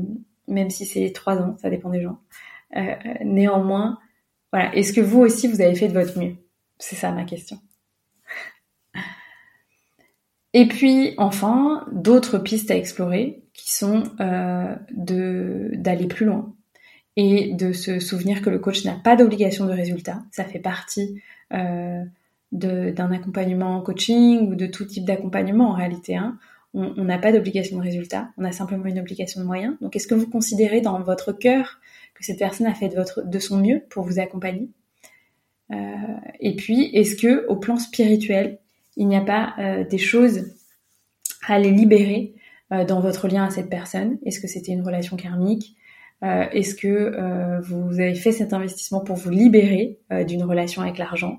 [0.46, 2.18] même si c'est trois ans, ça dépend des gens.
[2.76, 3.98] Euh, néanmoins,
[4.52, 4.74] voilà.
[4.74, 6.36] Est-ce que vous aussi, vous avez fait de votre mieux?
[6.78, 7.58] C'est ça ma question.
[10.52, 16.54] Et puis, enfin, d'autres pistes à explorer qui sont euh, d'aller plus loin
[17.16, 20.22] et de se souvenir que le coach n'a pas d'obligation de résultat.
[20.30, 21.20] Ça fait partie
[21.52, 22.04] euh,
[22.52, 26.16] d'un accompagnement en coaching ou de tout type d'accompagnement en réalité.
[26.16, 26.38] Hein.
[26.72, 29.76] On n'a pas d'obligation de résultat, on a simplement une obligation de moyens.
[29.80, 31.80] Donc, est-ce que vous considérez dans votre cœur
[32.26, 34.68] cette personne a fait de, son mieux pour vous accompagner.
[35.72, 35.76] Euh,
[36.40, 38.58] et puis, est-ce que au plan spirituel,
[38.96, 40.52] il n'y a pas euh, des choses
[41.46, 42.34] à les libérer
[42.72, 44.18] euh, dans votre lien à cette personne?
[44.24, 45.76] Est-ce que c'était une relation karmique?
[46.22, 51.38] Est-ce que vous avez fait cet investissement pour vous libérer d'une relation avec l'argent?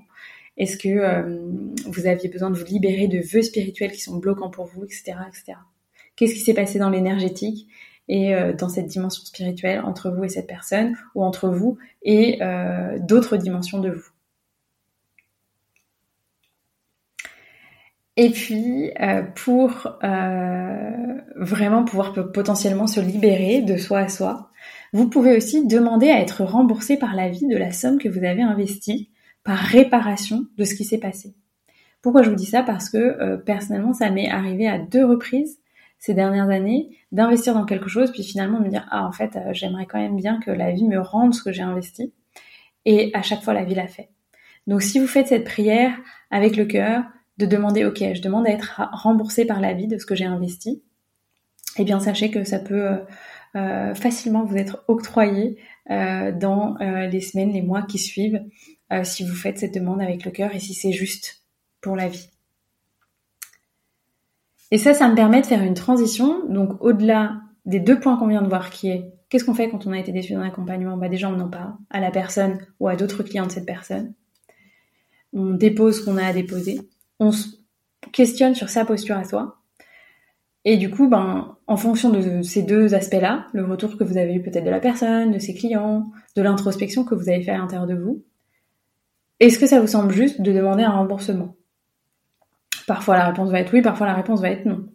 [0.56, 4.66] Est-ce que vous aviez besoin de vous libérer de vœux spirituels qui sont bloquants pour
[4.66, 5.58] vous, etc., etc.
[6.14, 7.68] Qu'est-ce qui s'est passé dans l'énergétique?
[8.08, 12.42] Et euh, dans cette dimension spirituelle entre vous et cette personne, ou entre vous et
[12.42, 14.08] euh, d'autres dimensions de vous.
[18.16, 19.96] Et puis, euh, pour
[21.36, 24.50] vraiment pouvoir potentiellement se libérer de soi à soi,
[24.92, 28.24] vous pouvez aussi demander à être remboursé par la vie de la somme que vous
[28.24, 29.10] avez investie
[29.44, 31.36] par réparation de ce qui s'est passé.
[32.02, 32.64] Pourquoi je vous dis ça?
[32.64, 35.60] Parce que personnellement, ça m'est arrivé à deux reprises
[35.98, 39.86] ces dernières années d'investir dans quelque chose, puis finalement me dire ah en fait j'aimerais
[39.86, 42.12] quand même bien que la vie me rende ce que j'ai investi.
[42.84, 44.10] Et à chaque fois la vie l'a fait.
[44.66, 45.92] Donc si vous faites cette prière
[46.30, 47.04] avec le cœur,
[47.38, 50.24] de demander, ok, je demande à être remboursé par la vie de ce que j'ai
[50.24, 50.82] investi,
[51.78, 52.96] eh bien sachez que ça peut euh,
[53.56, 55.58] euh, facilement vous être octroyé
[55.90, 58.42] euh, dans les semaines, les mois qui suivent,
[59.02, 61.44] si vous faites cette demande avec le cœur et si c'est juste
[61.82, 62.30] pour la vie.
[64.70, 68.26] Et ça, ça me permet de faire une transition, donc au-delà des deux points qu'on
[68.26, 70.96] vient de voir, qui est qu'est-ce qu'on fait quand on a été déçu d'un accompagnement?
[70.96, 74.14] Bah déjà, on en parle à la personne ou à d'autres clients de cette personne.
[75.32, 76.80] On dépose ce qu'on a à déposer
[77.20, 77.48] on se
[78.12, 79.56] questionne sur sa posture à soi.
[80.64, 84.34] Et du coup, ben, en fonction de ces deux aspects-là, le retour que vous avez
[84.34, 87.58] eu peut-être de la personne, de ses clients, de l'introspection que vous avez fait à
[87.58, 88.24] l'intérieur de vous,
[89.40, 91.54] est-ce que ça vous semble juste de demander un remboursement?
[92.88, 94.88] Parfois la réponse va être oui, parfois la réponse va être non.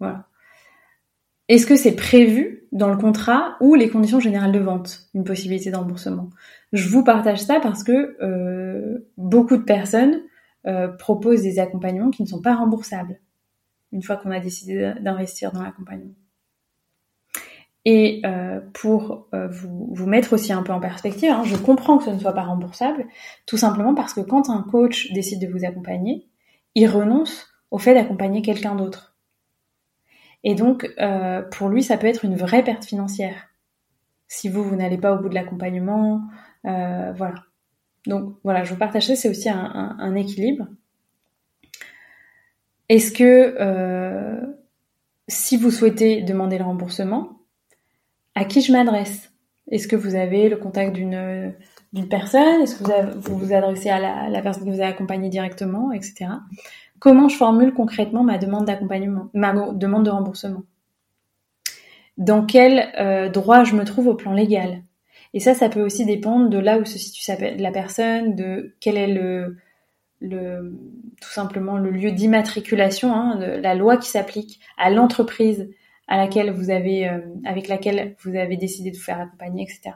[0.00, 0.26] Voilà.
[1.46, 5.70] Est-ce que c'est prévu dans le contrat ou les conditions générales de vente, une possibilité
[5.70, 6.30] de remboursement
[6.72, 10.22] Je vous partage ça parce que euh, beaucoup de personnes
[10.66, 13.20] euh, propose des accompagnements qui ne sont pas remboursables
[13.92, 16.14] une fois qu'on a décidé d'investir dans l'accompagnement.
[17.84, 22.04] Et euh, pour vous, vous, mettre aussi un peu en perspective, hein, je comprends que
[22.04, 23.06] ce ne soit pas remboursable,
[23.46, 26.29] tout simplement parce que quand un coach décide de vous accompagner,
[26.74, 29.14] il renonce au fait d'accompagner quelqu'un d'autre.
[30.42, 33.48] Et donc, euh, pour lui, ça peut être une vraie perte financière.
[34.28, 36.22] Si vous, vous n'allez pas au bout de l'accompagnement,
[36.66, 37.44] euh, voilà.
[38.06, 40.66] Donc voilà, je vous partage ça, c'est aussi un, équilibre.
[42.88, 44.40] Est-ce que euh,
[45.28, 47.40] si vous souhaitez demander le remboursement,
[48.34, 49.30] à qui je m'adresse?
[49.70, 51.54] Est-ce que vous avez le contact d'une
[51.92, 55.92] d'une personne Est-ce que vous, vous, adressez à la, personne que vous avez accompagnée directement,
[55.92, 56.26] etc.
[56.98, 60.62] Comment je formule concrètement ma demande d'accompagnement, ma demande de remboursement?
[62.16, 64.82] Dans quel euh, droit je me trouve au plan légal?
[65.32, 68.96] Et ça, ça peut aussi dépendre de là où se situe la personne, de quel
[68.96, 69.56] est le,
[70.20, 75.70] tout simplement le lieu d'immatriculation, hein, la loi qui s'applique à l'entreprise
[76.08, 79.92] à laquelle vous avez, euh, avec laquelle vous avez décidé de vous faire accompagner, etc.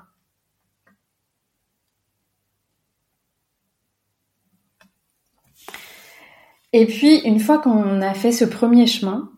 [6.76, 9.30] Et puis, une fois qu'on a fait ce premier chemin,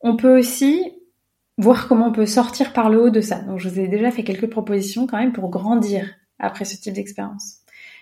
[0.00, 0.90] on peut aussi
[1.58, 3.40] voir comment on peut sortir par le haut de ça.
[3.40, 6.94] Donc je vous ai déjà fait quelques propositions quand même pour grandir après ce type
[6.94, 7.58] d'expérience.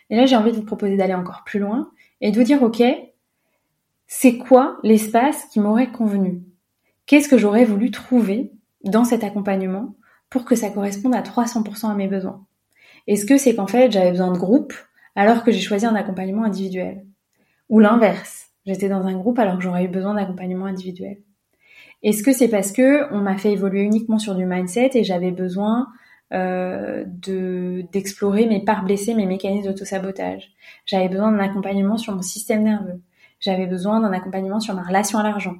[0.08, 2.62] Et là j'ai envie de vous proposer d'aller encore plus loin et de vous dire
[2.62, 2.80] ok,
[4.06, 6.40] c'est quoi l'espace qui m'aurait convenu?
[7.06, 8.52] Qu'est-ce que j'aurais voulu trouver
[8.84, 9.96] dans cet accompagnement
[10.30, 12.46] pour que ça corresponde à 300% à mes besoins?
[13.08, 14.74] Est-ce que c'est qu'en fait j'avais besoin de groupe
[15.16, 17.04] alors que j'ai choisi un accompagnement individuel?
[17.68, 21.18] Ou l'inverse, j'étais dans un groupe alors que j'aurais eu besoin d'accompagnement individuel
[22.02, 25.32] est-ce que c'est parce que on m'a fait évoluer uniquement sur du mindset et j'avais
[25.32, 25.88] besoin
[26.32, 30.50] euh, de d'explorer mes parts blessées, mes mécanismes d'auto-sabotage?
[30.86, 33.00] J'avais besoin d'un accompagnement sur mon système nerveux.
[33.40, 35.56] J'avais besoin d'un accompagnement sur ma relation à l'argent.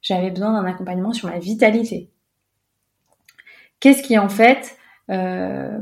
[0.00, 2.10] J'avais besoin d'un accompagnement sur ma vitalité.
[3.80, 4.76] Qu'est-ce qui en fait
[5.10, 5.78] euh,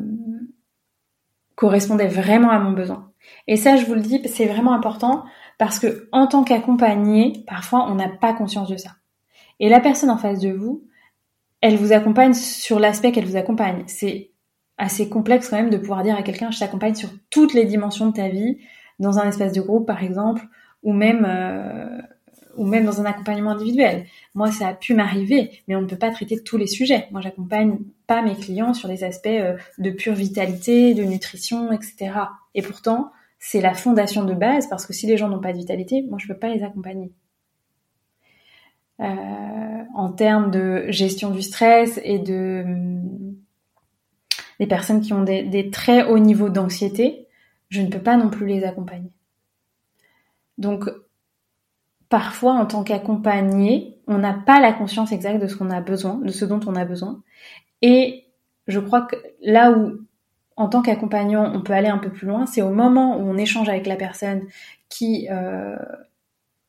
[1.54, 3.12] correspondait vraiment à mon besoin?
[3.46, 5.24] Et ça, je vous le dis, c'est vraiment important
[5.58, 8.90] parce que en tant qu'accompagné, parfois on n'a pas conscience de ça.
[9.60, 10.84] Et la personne en face de vous,
[11.60, 13.82] elle vous accompagne sur l'aspect qu'elle vous accompagne.
[13.86, 14.30] C'est
[14.78, 18.06] assez complexe quand même de pouvoir dire à quelqu'un je t'accompagne sur toutes les dimensions
[18.06, 18.58] de ta vie,
[19.00, 20.46] dans un espace de groupe par exemple,
[20.84, 22.00] ou même euh,
[22.56, 24.04] ou même dans un accompagnement individuel.
[24.34, 27.06] Moi, ça a pu m'arriver, mais on ne peut pas traiter tous les sujets.
[27.12, 32.10] Moi, j'accompagne pas mes clients sur des aspects euh, de pure vitalité, de nutrition, etc.
[32.54, 35.58] Et pourtant, c'est la fondation de base parce que si les gens n'ont pas de
[35.58, 37.12] vitalité, moi, je peux pas les accompagner.
[39.00, 42.64] Euh, en termes de gestion du stress et de
[44.58, 47.28] des personnes qui ont des, très hauts niveaux d'anxiété,
[47.68, 49.12] je ne peux pas non plus les accompagner.
[50.56, 50.90] Donc,
[52.08, 56.16] parfois, en tant qu'accompagné, on n'a pas la conscience exacte de ce qu'on a besoin,
[56.16, 57.22] de ce dont on a besoin.
[57.82, 58.24] Et
[58.66, 60.00] je crois que là où,
[60.58, 63.36] en tant qu'accompagnant, on peut aller un peu plus loin, c'est au moment où on
[63.36, 64.42] échange avec la personne
[64.88, 65.76] qui euh,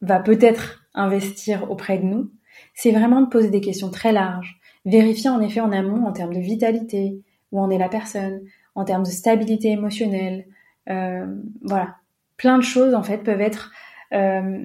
[0.02, 2.32] va peut-être investir auprès de nous,
[2.76, 6.34] c'est vraiment de poser des questions très larges, vérifier en effet en amont en termes
[6.34, 7.20] de vitalité,
[7.52, 8.42] où en est la personne,
[8.76, 10.46] en termes de stabilité émotionnelle,
[10.90, 11.26] euh,
[11.64, 11.96] voilà.
[12.38, 13.72] Plein de choses en fait peuvent être
[14.14, 14.64] euh,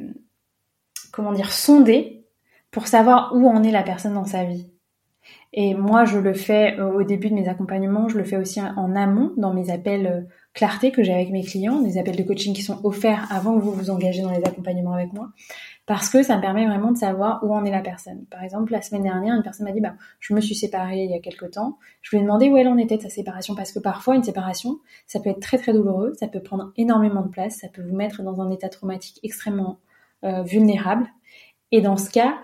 [1.12, 2.26] comment dire, sonder
[2.70, 4.73] pour savoir où en est la personne dans sa vie.
[5.52, 8.60] Et moi, je le fais euh, au début de mes accompagnements, je le fais aussi
[8.60, 10.20] en amont dans mes appels euh,
[10.52, 13.62] clarté que j'ai avec mes clients, des appels de coaching qui sont offerts avant que
[13.62, 15.30] vous vous engagez dans les accompagnements avec moi,
[15.86, 18.24] parce que ça me permet vraiment de savoir où en est la personne.
[18.30, 21.10] Par exemple, la semaine dernière, une personne m'a dit, bah, je me suis séparée il
[21.10, 21.78] y a quelque temps.
[22.02, 24.24] Je lui ai demandé où elle en était de sa séparation, parce que parfois, une
[24.24, 27.82] séparation, ça peut être très très douloureux, ça peut prendre énormément de place, ça peut
[27.82, 29.78] vous mettre dans un état traumatique extrêmement
[30.24, 31.06] euh, vulnérable.
[31.70, 32.38] Et dans ce cas,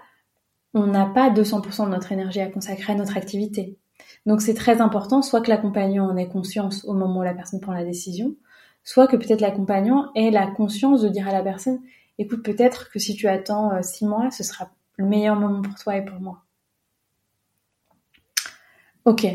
[0.75, 3.77] on n'a pas 200% de notre énergie à consacrer à notre activité.
[4.27, 7.61] Donc c'est très important, soit que l'accompagnant en ait conscience au moment où la personne
[7.61, 8.37] prend la décision,
[8.85, 11.81] soit que peut-être l'accompagnant ait la conscience de dire à la personne,
[12.19, 15.75] écoute, peut-être que si tu attends euh, six mois, ce sera le meilleur moment pour
[15.75, 16.43] toi et pour moi.
[19.05, 19.27] Ok.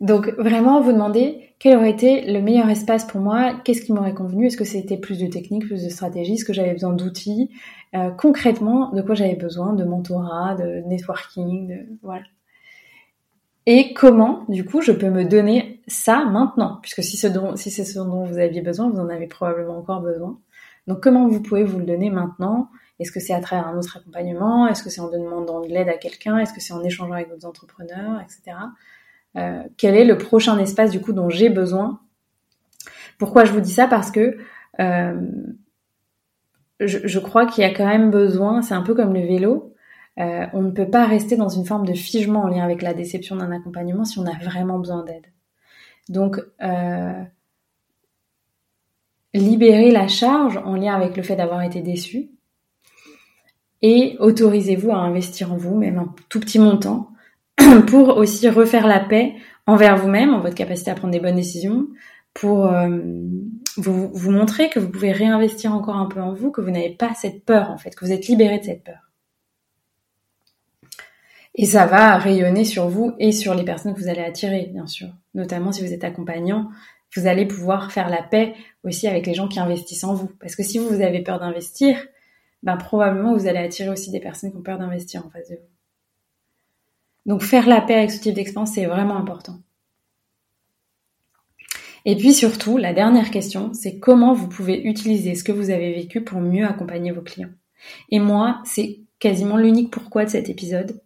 [0.00, 4.14] Donc vraiment, vous demandez quel aurait été le meilleur espace pour moi, qu'est-ce qui m'aurait
[4.14, 7.50] convenu, est-ce que c'était plus de technique, plus de stratégie, est-ce que j'avais besoin d'outils,
[7.94, 12.24] euh, concrètement, de quoi j'avais besoin, de mentorat, de networking, de voilà.
[13.66, 17.28] Et comment, du coup, je peux me donner ça maintenant, puisque si, c'est
[17.84, 20.38] ce dont vous aviez besoin, vous en avez probablement encore besoin.
[20.86, 22.70] Donc comment vous pouvez vous le donner maintenant?
[22.98, 24.66] Est-ce que c'est à travers un autre accompagnement?
[24.66, 26.38] Est-ce que c'est en demandant de l'aide à quelqu'un?
[26.38, 28.56] Est-ce que c'est en échangeant avec d'autres entrepreneurs, etc.
[29.36, 32.00] Euh, quel est le prochain espace du coup dont j'ai besoin?
[33.18, 33.86] Pourquoi je vous dis ça?
[33.86, 34.38] Parce que
[34.80, 35.20] euh,
[36.80, 39.74] je, crois qu'il y a quand même besoin, c'est un peu comme le vélo,
[40.18, 42.94] euh, on ne peut pas rester dans une forme de figement en lien avec la
[42.94, 45.26] déception d'un accompagnement si on a vraiment besoin d'aide.
[46.08, 46.40] Donc,
[49.32, 52.30] libérer la charge en lien avec le fait d'avoir été déçu
[53.82, 57.10] et autorisez-vous à investir en vous, même un tout petit montant,
[57.86, 59.34] pour aussi refaire la paix
[59.66, 61.88] envers vous-même, en votre capacité à prendre des bonnes décisions,
[62.34, 62.98] pour euh,
[63.76, 67.14] vous, montrer que vous pouvez réinvestir encore un peu en vous, que vous n'avez pas
[67.14, 69.10] cette peur en fait, que vous êtes libéré de cette peur.
[71.56, 74.86] Et ça va rayonner sur vous et sur les personnes que vous allez attirer, bien
[74.86, 75.08] sûr.
[75.34, 76.70] Notamment si vous êtes accompagnant,
[77.16, 78.54] vous allez pouvoir faire la paix
[78.84, 80.30] aussi avec les gens qui investissent en vous.
[80.40, 81.98] Parce que si vous avez peur d'investir,
[82.62, 85.56] ben probablement vous allez attirer aussi des personnes qui ont peur d'investir en face de
[85.56, 85.70] vous.
[87.26, 89.58] Donc faire la paix avec ce type d'expérience, c'est vraiment important.
[92.04, 95.92] Et puis surtout, la dernière question, c'est comment vous pouvez utiliser ce que vous avez
[95.92, 97.50] vécu pour mieux accompagner vos clients.
[98.10, 101.00] Et moi, c'est quasiment l'unique pourquoi de cet épisode,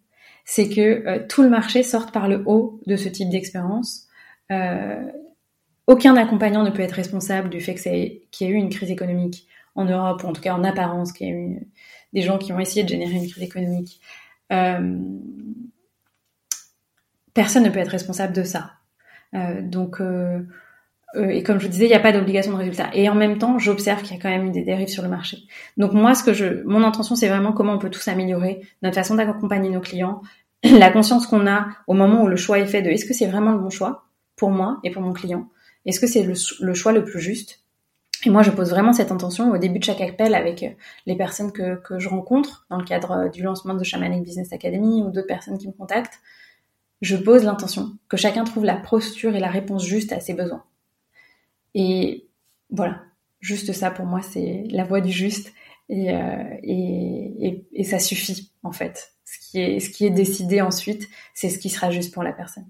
[0.45, 4.07] c'est que euh, tout le marché sorte par le haut de ce type d'expérience.
[4.51, 5.03] Euh,
[5.87, 9.47] aucun accompagnant ne peut être responsable du fait qu'il y ait eu une crise économique
[9.75, 11.67] en Europe, ou en tout cas en apparence, qu'il y a eu
[12.13, 13.99] des gens qui ont essayé de générer une crise économique.
[14.51, 14.99] Euh,
[17.33, 18.71] personne ne peut être responsable de ça.
[19.35, 20.41] Euh, donc, euh,
[21.13, 22.89] et comme je vous disais, il n'y a pas d'obligation de résultat.
[22.93, 25.09] Et en même temps, j'observe qu'il y a quand même eu des dérives sur le
[25.09, 25.37] marché.
[25.77, 28.95] Donc moi, ce que je, mon intention, c'est vraiment comment on peut tous améliorer notre
[28.95, 30.21] façon d'accompagner nos clients,
[30.63, 33.27] la conscience qu'on a au moment où le choix est fait de est-ce que c'est
[33.27, 35.47] vraiment le bon choix pour moi et pour mon client,
[35.85, 37.61] est-ce que c'est le, choix le plus juste?
[38.25, 40.65] Et moi, je pose vraiment cette intention au début de chaque appel avec
[41.05, 45.03] les personnes que, que je rencontre dans le cadre du lancement de Shamanic Business Academy
[45.03, 46.19] ou d'autres personnes qui me contactent
[47.01, 50.63] je pose l'intention, que chacun trouve la posture et la réponse juste à ses besoins.
[51.75, 52.27] Et
[52.71, 53.01] voilà,
[53.41, 55.53] juste ça pour moi, c'est la voie du juste
[55.89, 59.13] et, euh, ça suffit en fait.
[59.23, 62.31] Ce qui est, ce qui est décidé ensuite, c'est ce qui sera juste pour la
[62.31, 62.65] personne.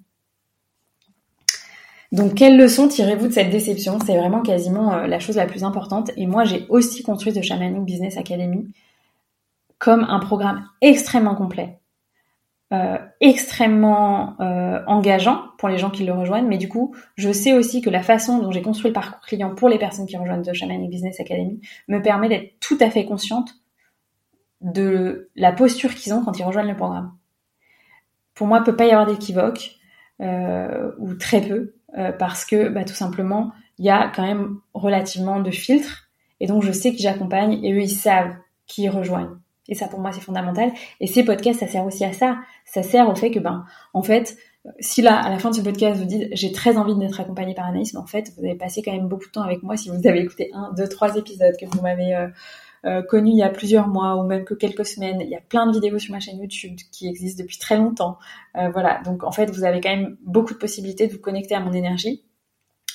[2.12, 4.00] Donc, quelle leçon tirez-vous de cette déception?
[4.06, 6.12] C'est vraiment quasiment euh, la chose la plus importante.
[6.18, 8.68] Et moi, j'ai aussi construit The Shamanic Business Academy
[9.80, 11.80] comme un programme extrêmement complet
[12.74, 17.54] euh, extrêmement euh, engageant pour les gens qui le rejoignent, mais du coup, je sais
[17.54, 20.42] aussi que la façon dont j'ai construit le parcours client pour les personnes qui rejoignent
[20.42, 23.52] The Shamanic Business Academy me permet d'être tout à fait consciente
[24.62, 27.14] de la posture qu'ils ont quand ils rejoignent le programme.
[28.34, 29.76] Pour moi, il peut pas y avoir d'équivoque,
[30.22, 34.60] euh, ou très peu, euh, parce que bah, tout simplement, il y a quand même
[34.74, 36.10] relativement de filtres,
[36.40, 38.34] et donc je sais qui j'accompagne, et eux, ils savent
[38.66, 39.38] qui ils rejoignent.
[39.68, 40.72] Et ça, pour moi, c'est fondamental.
[41.00, 42.38] Et ces podcasts, ça sert aussi à ça.
[42.66, 44.38] Ça sert au fait que, ben, en fait,
[44.80, 47.54] si là, à la fin de ce podcast, vous dites, j'ai très envie d'être accompagné
[47.54, 49.78] par Anaïs, mais en fait, vous avez passé quand même beaucoup de temps avec moi
[49.78, 52.28] si vous avez écouté un, deux, trois épisodes que vous m'avez euh,
[52.86, 55.22] euh, connu il y a plusieurs mois ou même que quelques semaines.
[55.22, 58.18] Il y a plein de vidéos sur ma chaîne YouTube qui existent depuis très longtemps.
[58.58, 59.02] Euh, voilà.
[59.04, 61.74] Donc, en fait, vous avez quand même beaucoup de possibilités de vous connecter à mon
[61.74, 62.24] énergie,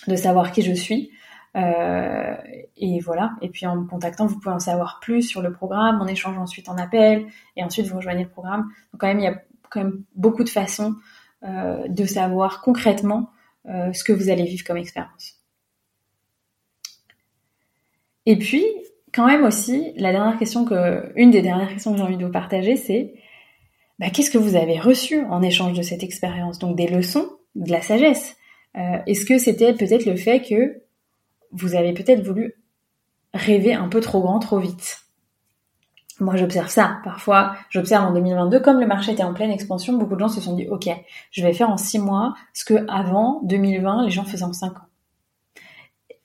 [0.07, 1.11] de savoir qui je suis,
[1.57, 2.37] euh,
[2.77, 3.33] et voilà.
[3.43, 6.01] Et puis en me contactant, vous pouvez en savoir plus sur le programme.
[6.01, 7.27] On échange ensuite en appel
[7.57, 8.63] et ensuite vous rejoignez le programme.
[8.93, 10.97] Donc quand même, il y a quand même beaucoup de façons
[11.45, 13.31] euh, de savoir concrètement
[13.69, 15.37] euh, ce que vous allez vivre comme expérience.
[18.27, 18.65] Et puis,
[19.13, 22.25] quand même aussi, la dernière question que, une des dernières questions que j'ai envie de
[22.25, 23.15] vous partager, c'est
[23.99, 26.59] bah, qu'est-ce que vous avez reçu en échange de cette expérience?
[26.59, 28.37] Donc des leçons, de la sagesse.
[28.75, 30.81] Est-ce que c'était peut-être le fait que
[31.53, 32.55] vous avez peut-être voulu
[33.35, 35.05] rêver un peu trop grand, trop vite
[36.21, 37.01] moi, j'observe ça.
[37.03, 40.41] Parfois, j'observe en 2022, comme le marché était en pleine expansion, beaucoup de gens se
[40.41, 40.89] sont dit, OK,
[41.31, 44.77] je vais faire en six mois ce que avant 2020, les gens faisaient en cinq
[44.77, 44.87] ans.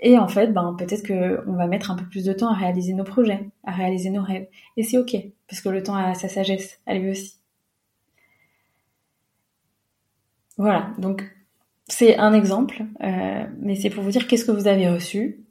[0.01, 2.93] Et en fait, ben, peut-être qu'on va mettre un peu plus de temps à réaliser
[2.93, 4.47] nos projets, à réaliser nos rêves.
[4.75, 5.15] Et c'est OK,
[5.47, 7.37] parce que le temps a sa sagesse, à lui aussi.
[10.57, 11.34] Voilà, donc
[11.87, 15.45] c'est un exemple, euh, mais c'est pour vous dire qu'est-ce que vous avez reçu.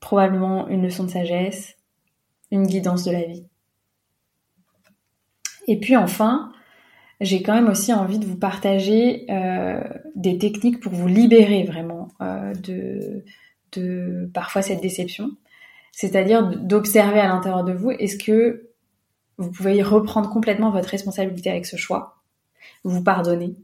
[0.00, 1.76] Probablement une leçon de sagesse,
[2.50, 3.46] une guidance de la vie.
[5.68, 6.52] Et puis enfin,
[7.20, 9.82] j'ai quand même aussi envie de vous partager euh,
[10.16, 13.24] des techniques pour vous libérer vraiment euh, de,
[13.72, 15.30] de parfois cette déception.
[15.92, 18.70] C'est-à-dire d'observer à l'intérieur de vous, est-ce que
[19.36, 22.22] vous pouvez reprendre complètement votre responsabilité avec ce choix,
[22.84, 23.54] vous pardonner?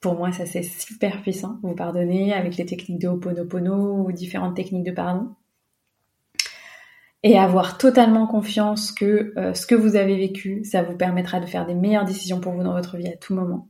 [0.00, 1.58] Pour moi, ça c'est super puissant.
[1.62, 5.34] Vous pardonner avec les techniques de Ho'oponopono ou différentes techniques de pardon
[7.22, 11.46] et avoir totalement confiance que euh, ce que vous avez vécu, ça vous permettra de
[11.46, 13.68] faire des meilleures décisions pour vous dans votre vie à tout moment.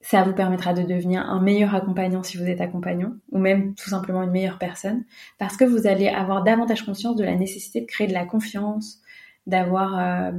[0.00, 3.88] Ça vous permettra de devenir un meilleur accompagnant si vous êtes accompagnant, ou même tout
[3.88, 5.04] simplement une meilleure personne,
[5.38, 9.02] parce que vous allez avoir davantage conscience de la nécessité de créer de la confiance,
[9.46, 10.32] d'avoir euh,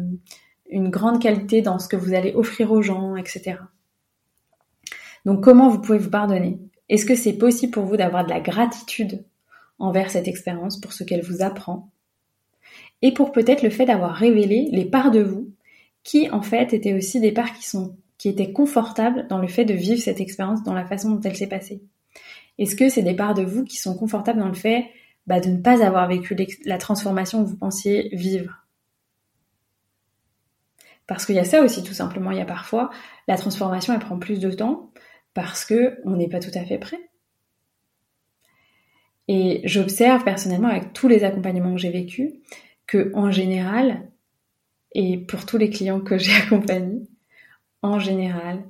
[0.69, 3.59] une grande qualité dans ce que vous allez offrir aux gens, etc.
[5.25, 6.59] Donc comment vous pouvez vous pardonner?
[6.89, 9.23] Est-ce que c'est possible pour vous d'avoir de la gratitude
[9.77, 11.89] envers cette expérience pour ce qu'elle vous apprend?
[13.01, 15.51] Et pour peut-être le fait d'avoir révélé les parts de vous
[16.03, 17.53] qui en fait étaient aussi des parts
[18.17, 21.35] qui étaient confortables dans le fait de vivre cette expérience dans la façon dont elle
[21.35, 21.81] s'est passée.
[22.57, 24.89] Est-ce que c'est des parts de vous qui sont confortables dans le fait
[25.27, 28.65] bah, de ne pas avoir vécu la transformation que vous pensiez vivre?
[31.07, 32.31] Parce qu'il y a ça aussi tout simplement.
[32.31, 32.89] Il y a parfois
[33.27, 34.91] la transformation elle prend plus de temps
[35.39, 36.99] parce que on n'est pas tout à fait prêt.
[39.29, 42.33] Et j'observe personnellement avec tous les accompagnements que j'ai vécus
[42.87, 44.09] que en général,
[44.91, 47.07] et pour tous les clients que j'ai accompagnés,
[47.81, 48.65] en général,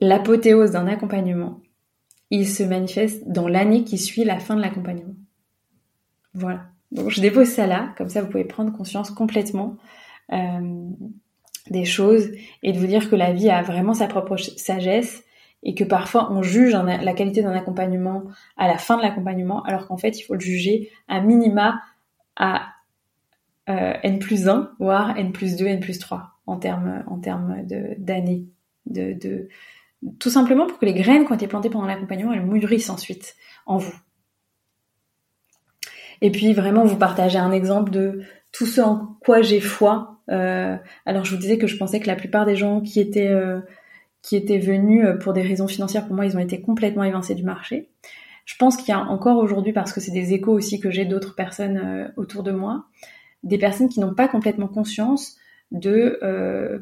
[0.00, 1.60] l'apothéose d'un accompagnement,
[2.30, 5.16] il se manifeste dans l'année qui suit la fin de l'accompagnement.
[6.34, 6.68] Voilà.
[6.92, 9.76] Donc je dépose ça là, comme ça vous pouvez prendre conscience complètement
[10.32, 10.88] euh,
[11.68, 12.30] des choses
[12.62, 15.24] et de vous dire que la vie a vraiment sa propre sagesse
[15.62, 18.24] et que parfois on juge la qualité d'un accompagnement
[18.56, 21.80] à la fin de l'accompagnement, alors qu'en fait il faut le juger à minima
[22.36, 22.68] à
[23.68, 27.62] euh, n plus 1, voire n plus 2, n plus 3 en termes en termes
[27.98, 28.46] d'années.
[28.86, 29.48] De, de,
[30.18, 33.36] tout simplement pour que les graines qui ont été plantées pendant l'accompagnement, elles mûrissent ensuite
[33.66, 33.94] en vous.
[36.20, 40.20] Et puis vraiment vous partager un exemple de tout ce en quoi j'ai foi.
[40.30, 43.28] Euh, alors je vous disais que je pensais que la plupart des gens qui étaient
[43.28, 43.60] euh,
[44.22, 47.34] qui étaient venus euh, pour des raisons financières, pour moi, ils ont été complètement évincés
[47.34, 47.90] du marché.
[48.44, 51.04] Je pense qu'il y a encore aujourd'hui, parce que c'est des échos aussi que j'ai
[51.04, 52.86] d'autres personnes euh, autour de moi,
[53.42, 55.36] des personnes qui n'ont pas complètement conscience
[55.70, 56.78] de euh,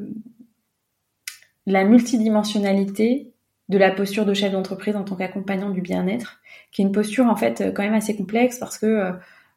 [1.65, 3.33] la multidimensionnalité
[3.69, 6.41] de la posture de chef d'entreprise en tant qu'accompagnant du bien-être,
[6.71, 9.13] qui est une posture en fait quand même assez complexe parce que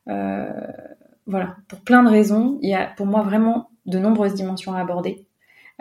[0.09, 0.51] euh,
[1.27, 4.81] voilà, pour plein de raisons, il y a pour moi vraiment de nombreuses dimensions à
[4.81, 5.27] aborder.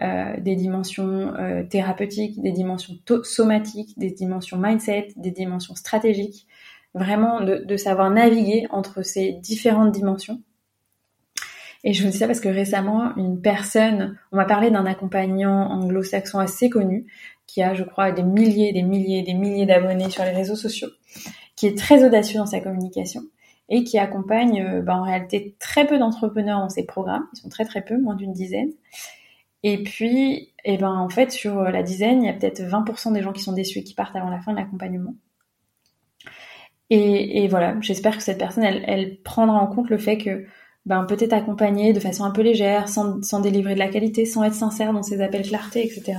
[0.02, 6.48] Euh, des dimensions euh, thérapeutiques, des dimensions somatiques, des dimensions mindset, des dimensions stratégiques,
[6.96, 10.42] vraiment de, savoir naviguer entre ces différentes dimensions.
[11.84, 15.70] Et je vous dis ça parce que récemment, une personne, on m'a parlé d'un accompagnant
[15.70, 17.06] anglo-saxon assez connu,
[17.52, 20.90] qui a, je crois, des milliers, des milliers, des milliers d'abonnés sur les réseaux sociaux,
[21.56, 23.22] qui est très audacieux dans sa communication
[23.70, 27.50] et qui accompagne euh, bah, en réalité très peu d'entrepreneurs dans ses programmes, ils sont
[27.50, 28.72] très très peu, moins d'une dizaine,
[29.64, 33.14] et puis, eh ben, en fait, sur euh, la dizaine, il y a peut-être 20%
[33.14, 35.14] des gens qui sont déçus et qui partent avant la fin de l'accompagnement.
[36.94, 40.46] Et, voilà, j'espère que cette personne, elle, prendra en compte le fait que
[40.86, 44.56] ben, peut-être accompagner de façon un peu légère, sans, délivrer de la qualité, sans être
[44.56, 46.18] sincère dans ses appels clarté, etc.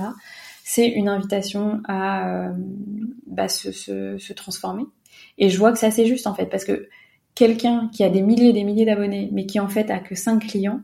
[0.65, 2.53] C'est une invitation à euh,
[3.27, 4.85] bah, se, se, transformer.
[5.37, 6.87] Et je vois que c'est juste en fait, parce que
[7.35, 10.15] quelqu'un qui a des milliers et des milliers d'abonnés, mais qui en fait a que
[10.15, 10.81] 5 clients,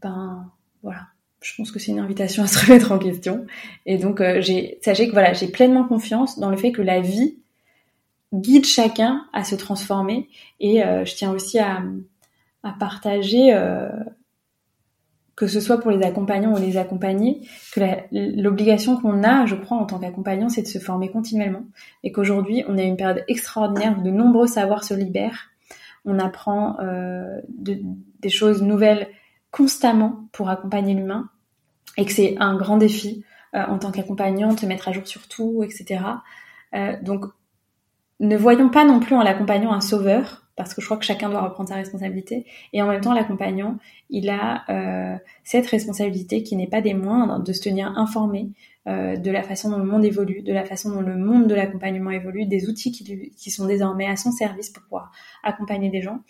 [0.00, 0.50] ben
[0.82, 1.08] voilà,
[1.42, 3.46] je pense que c'est une invitation à se remettre en question.
[3.84, 7.00] Et donc, euh, j'ai, sachez que voilà, j'ai pleinement confiance dans le fait que la
[7.00, 7.38] vie
[8.34, 10.28] guide chacun à se transformer.
[10.60, 11.82] Et euh, je tiens aussi à,
[12.62, 13.88] à partager, euh,
[15.36, 17.80] que ce soit pour les accompagnants ou les accompagnés, que
[18.10, 21.64] l'obligation qu'on a, je crois, en tant qu'accompagnant, c'est de se former continuellement.
[22.02, 25.50] Et qu'aujourd'hui, on a une période extraordinaire où de nombreux savoirs se libèrent
[26.06, 26.78] on apprend
[27.58, 29.08] des choses nouvelles
[29.50, 31.28] constamment pour accompagner l'humain
[31.98, 35.62] et que c'est un grand défi en tant qu'accompagnant, te mettre à jour sur tout,
[35.64, 36.00] etc.
[37.02, 37.26] donc
[38.20, 41.28] ne voyons pas non plus en l'accompagnant un sauveur, parce que je crois que chacun
[41.28, 42.46] doit reprendre sa responsabilité.
[42.72, 43.76] Et en même temps, l'accompagnant,
[44.08, 48.48] il a euh, cette responsabilité qui n'est pas des moindres de se tenir informé
[48.88, 51.54] euh, de la façon dont le monde évolue, de la façon dont le monde de
[51.54, 56.00] l'accompagnement évolue, des outils qui, qui, sont désormais à son service pour pouvoir accompagner des
[56.00, 56.20] gens.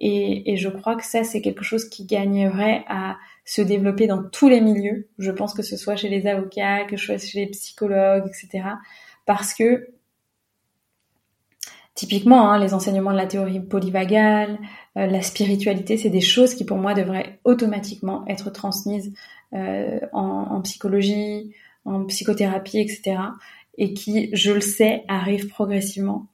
[0.00, 4.24] Et, et je crois que ça, c'est quelque chose qui gagnerait à se développer dans
[4.24, 5.08] tous les milieux.
[5.18, 8.64] Je pense que ce soit chez les avocats, que ce soit chez les psychologues, etc.
[9.24, 9.88] Parce que
[11.98, 14.60] Typiquement, hein, les enseignements de la théorie polyvagale,
[14.96, 19.12] euh, la spiritualité, c'est des choses qui pour moi devraient automatiquement être transmises
[19.52, 21.52] euh, en, psychologie,
[21.84, 23.16] en psychothérapie, etc.
[23.78, 26.28] Et qui, je le sais, arrivent progressivement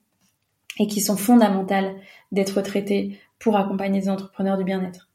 [0.78, 1.94] et qui sont fondamentales
[2.30, 5.08] d'être traitées pour accompagner les entrepreneurs du bien-être.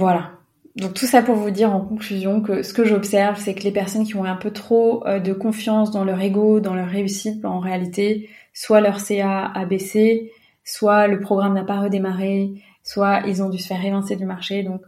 [0.00, 0.30] Voilà.
[0.76, 3.70] Donc tout ça pour vous dire en conclusion que ce que j'observe, c'est que les
[3.70, 7.44] personnes qui ont un peu trop euh, de confiance dans leur ego, dans leur réussite,
[7.44, 10.32] en réalité, soit leur CA a baissé,
[10.64, 14.62] soit le programme n'a pas redémarré, soit ils ont dû se faire évincer du marché.
[14.62, 14.80] Donc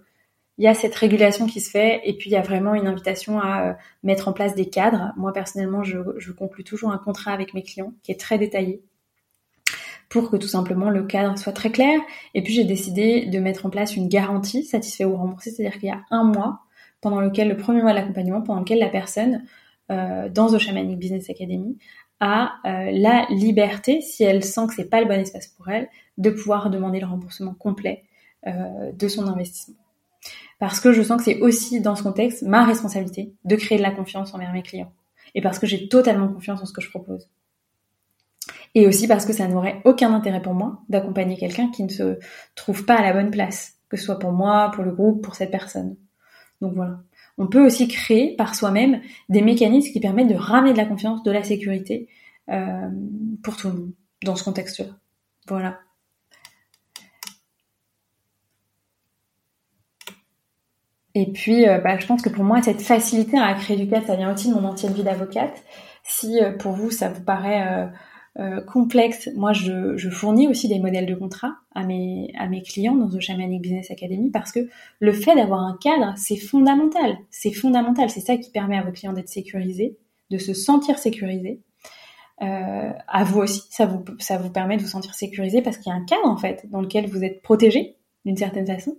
[0.56, 2.86] il y a cette régulation qui se fait et puis il y a vraiment une
[2.86, 5.12] invitation à euh, mettre en place des cadres.
[5.18, 8.80] Moi personnellement, je, je conclue toujours un contrat avec mes clients qui est très détaillé
[10.12, 11.98] pour que tout simplement le cadre soit très clair.
[12.34, 15.88] Et puis j'ai décidé de mettre en place une garantie satisfait ou remboursé, c'est-à-dire qu'il
[15.88, 16.60] y a un mois
[17.00, 19.42] pendant lequel, le premier mois de l'accompagnement, pendant lequel la personne
[19.90, 21.78] euh, dans The Shamanic Business Academy
[22.20, 25.88] a euh, la liberté, si elle sent que c'est pas le bon espace pour elle,
[26.18, 28.04] de pouvoir demander le remboursement complet
[28.46, 29.76] euh, de son investissement.
[30.58, 33.82] Parce que je sens que c'est aussi dans ce contexte ma responsabilité de créer de
[33.82, 34.92] la confiance envers mes clients.
[35.34, 37.30] Et parce que j'ai totalement confiance en ce que je propose
[38.74, 42.18] et aussi parce que ça n'aurait aucun intérêt pour moi d'accompagner quelqu'un qui ne se
[42.54, 45.34] trouve pas à la bonne place, que ce soit pour moi, pour le groupe, pour
[45.34, 45.96] cette personne.
[46.60, 47.00] Donc voilà.
[47.38, 51.22] On peut aussi créer par soi-même des mécanismes qui permettent de ramener de la confiance,
[51.22, 52.08] de la sécurité
[52.50, 52.88] euh,
[53.42, 53.92] pour tout le monde
[54.24, 54.94] dans ce contexte-là.
[55.48, 55.78] Voilà.
[61.14, 64.06] Et puis, euh, bah, je pense que pour moi, cette facilité à créer du cadre,
[64.06, 65.62] ça vient aussi de mon ancienne vie d'avocate.
[66.04, 67.90] Si euh, pour vous, ça vous paraît
[68.38, 72.94] euh, complexe, moi je, fournis aussi des modèles de contrat à mes, à mes clients
[72.94, 74.68] dans The Shamanic Business Academy parce que
[75.00, 77.18] le fait d'avoir un cadre, c'est fondamental.
[77.30, 78.08] C'est fondamental.
[78.08, 79.98] C'est ça qui permet à vos clients d'être sécurisés,
[80.30, 81.60] de se sentir sécurisés.
[82.40, 85.90] Euh, à vous aussi, ça vous, ça vous permet de vous sentir sécurisé parce qu'il
[85.90, 88.96] y a un cadre en fait dans lequel vous êtes protégé d'une certaine façon.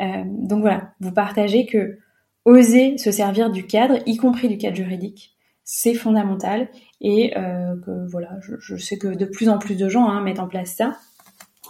[0.00, 1.98] Euh, donc voilà, vous partagez que
[2.44, 5.36] oser se servir du cadre, y compris du cadre juridique,
[5.70, 6.70] c'est fondamental
[7.02, 10.40] et euh, que voilà, je, sais que de plus en plus de gens hein, mettent
[10.40, 10.96] en place ça.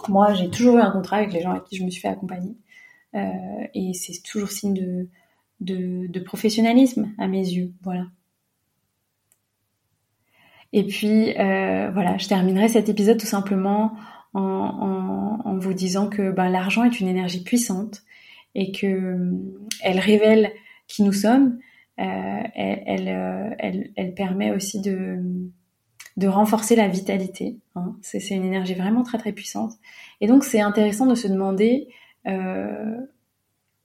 [0.07, 2.07] Moi, j'ai toujours eu un contrat avec les gens avec qui je me suis fait
[2.07, 2.55] accompagner
[3.13, 3.19] euh,
[3.73, 4.73] et c'est toujours signe
[5.59, 8.05] de, professionnalisme à mes yeux, voilà.
[10.71, 13.97] Et puis euh, voilà, je terminerai cet épisode tout simplement
[14.33, 18.03] en, en, en vous disant que ben, l'argent est une énergie puissante
[18.55, 19.29] et que
[19.83, 20.53] elle révèle
[20.87, 21.59] qui nous sommes
[21.99, 25.19] euh, elle, euh, elle, elle, permet aussi de,
[26.17, 27.57] de renforcer la vitalité.
[27.75, 27.95] Hein.
[28.01, 29.73] C'est une énergie vraiment très très puissante.
[30.21, 31.87] Et donc c'est intéressant de se demander,
[32.27, 32.97] euh,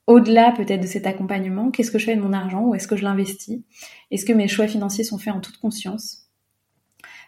[0.07, 2.97] au-delà peut-être de cet accompagnement, qu'est-ce que je fais de mon argent Où est-ce que
[2.97, 3.63] je l'investis?
[4.11, 6.29] Est-ce que mes choix financiers sont faits en toute conscience?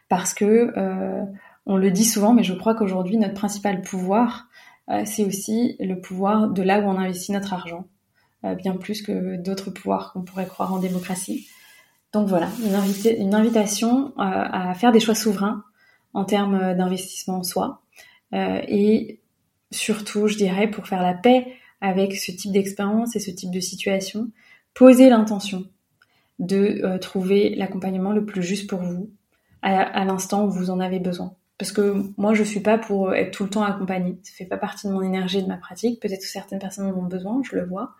[0.08, 1.24] Parce que euh,
[1.66, 4.48] on le dit souvent, mais je crois qu'aujourd'hui notre principal pouvoir,
[4.90, 7.86] euh, c'est aussi le pouvoir de là où on investit notre argent.
[8.46, 11.48] Euh, bien plus que d'autres pouvoirs qu'on pourrait croire en démocratie.
[12.12, 15.64] Donc voilà, une, invitation euh, à faire des choix souverains
[16.14, 17.82] en termes d'investissement en soi.
[18.32, 19.20] Euh, et
[19.70, 21.46] surtout, je dirais, pour faire la paix
[21.80, 24.30] avec ce type d'expérience et ce type de situation,
[24.74, 25.64] poser l'intention
[26.38, 29.10] de trouver l'accompagnement le plus juste pour vous
[29.62, 31.34] à, l'instant où vous en avez besoin.
[31.58, 34.18] Parce que moi, je suis pas pour être tout le temps accompagnée.
[34.22, 36.00] Ça fait pas partie de mon énergie et de ma pratique.
[36.00, 37.94] Peut-être que certaines personnes en ont besoin, je le vois.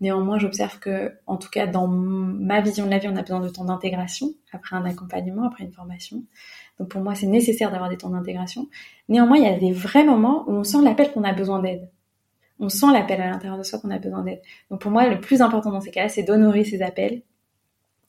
[0.00, 3.40] Néanmoins, j'observe que, en tout cas, dans ma vision de la vie, on a besoin
[3.40, 6.24] de temps d'intégration après un accompagnement, après une formation.
[6.78, 8.68] Donc pour moi, c'est nécessaire d'avoir des temps d'intégration.
[9.10, 11.90] Néanmoins, il y a des vrais moments où on sent l'appel qu'on a besoin d'aide.
[12.58, 14.40] On sent l'appel à l'intérieur de soi qu'on a besoin d'aide.
[14.70, 17.22] Donc pour moi, le plus important dans ces cas-là, c'est d'honorer ces appels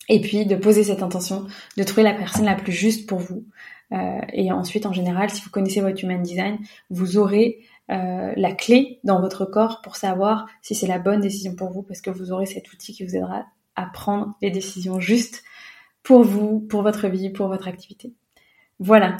[0.07, 3.45] et puis de poser cette intention, de trouver la personne la plus juste pour vous.
[3.93, 6.57] Euh, et ensuite, en général, si vous connaissez votre human design,
[6.89, 7.59] vous aurez
[7.91, 11.83] euh, la clé dans votre corps pour savoir si c'est la bonne décision pour vous,
[11.83, 15.43] parce que vous aurez cet outil qui vous aidera à prendre les décisions justes
[16.01, 18.13] pour vous, pour votre vie, pour votre activité.
[18.79, 19.17] Voilà,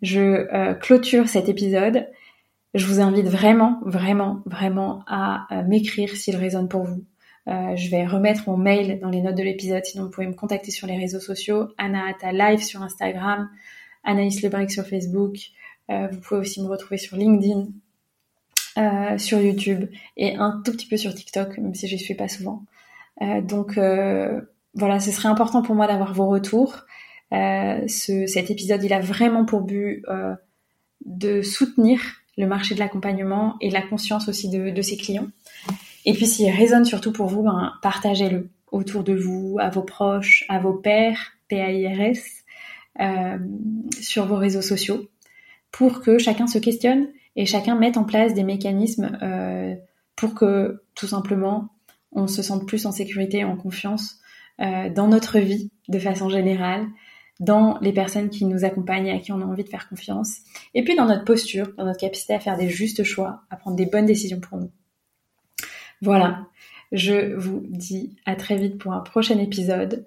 [0.00, 2.08] je euh, clôture cet épisode.
[2.72, 7.04] Je vous invite vraiment, vraiment, vraiment à euh, m'écrire s'il résonne pour vous.
[7.46, 10.70] Je vais remettre mon mail dans les notes de l'épisode, sinon vous pouvez me contacter
[10.70, 13.50] sur les réseaux sociaux, Anna Live sur Instagram,
[14.02, 15.36] Anaïs Lebrec sur Facebook.
[15.90, 17.66] vous pouvez aussi me retrouver sur LinkedIn,
[19.18, 22.62] sur YouTube et un tout petit peu sur TikTok, même si je suis pas souvent.
[23.42, 23.78] donc
[24.74, 26.84] voilà, ce serait important pour moi d'avoir vos retours.
[27.32, 30.34] Euh, ce, cet épisode, il a vraiment pour but euh,
[31.04, 32.00] de soutenir
[32.36, 35.28] le marché de l'accompagnement et la conscience aussi de, de, ses clients.
[36.04, 40.44] Et puis s'il résonne surtout pour vous, ben, partagez-le autour de vous, à vos proches,
[40.48, 42.18] à vos pairs, PAIRS,
[43.00, 43.38] euh,
[44.00, 45.08] sur vos réseaux sociaux,
[45.70, 49.74] pour que chacun se questionne et chacun mette en place des mécanismes euh,
[50.16, 51.68] pour que tout simplement
[52.12, 54.20] on se sente plus en sécurité, en confiance
[54.60, 56.86] euh, dans notre vie de façon générale,
[57.40, 60.38] dans les personnes qui nous accompagnent et à qui on a envie de faire confiance,
[60.74, 63.76] et puis dans notre posture, dans notre capacité à faire des justes choix, à prendre
[63.76, 64.70] des bonnes décisions pour nous.
[66.00, 66.46] Voilà,
[66.92, 70.06] je vous dis à très vite pour un prochain épisode.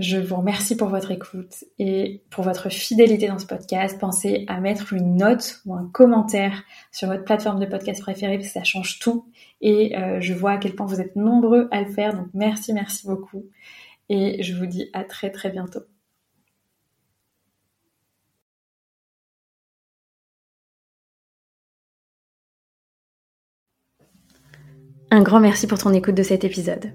[0.00, 4.00] Je vous remercie pour votre écoute et pour votre fidélité dans ce podcast.
[4.00, 8.48] Pensez à mettre une note ou un commentaire sur votre plateforme de podcast préférée parce
[8.48, 9.26] que ça change tout.
[9.60, 12.14] Et euh, je vois à quel point vous êtes nombreux à le faire.
[12.14, 13.44] Donc merci, merci beaucoup.
[14.08, 15.82] Et je vous dis à très très bientôt.
[25.10, 26.94] Un grand merci pour ton écoute de cet épisode.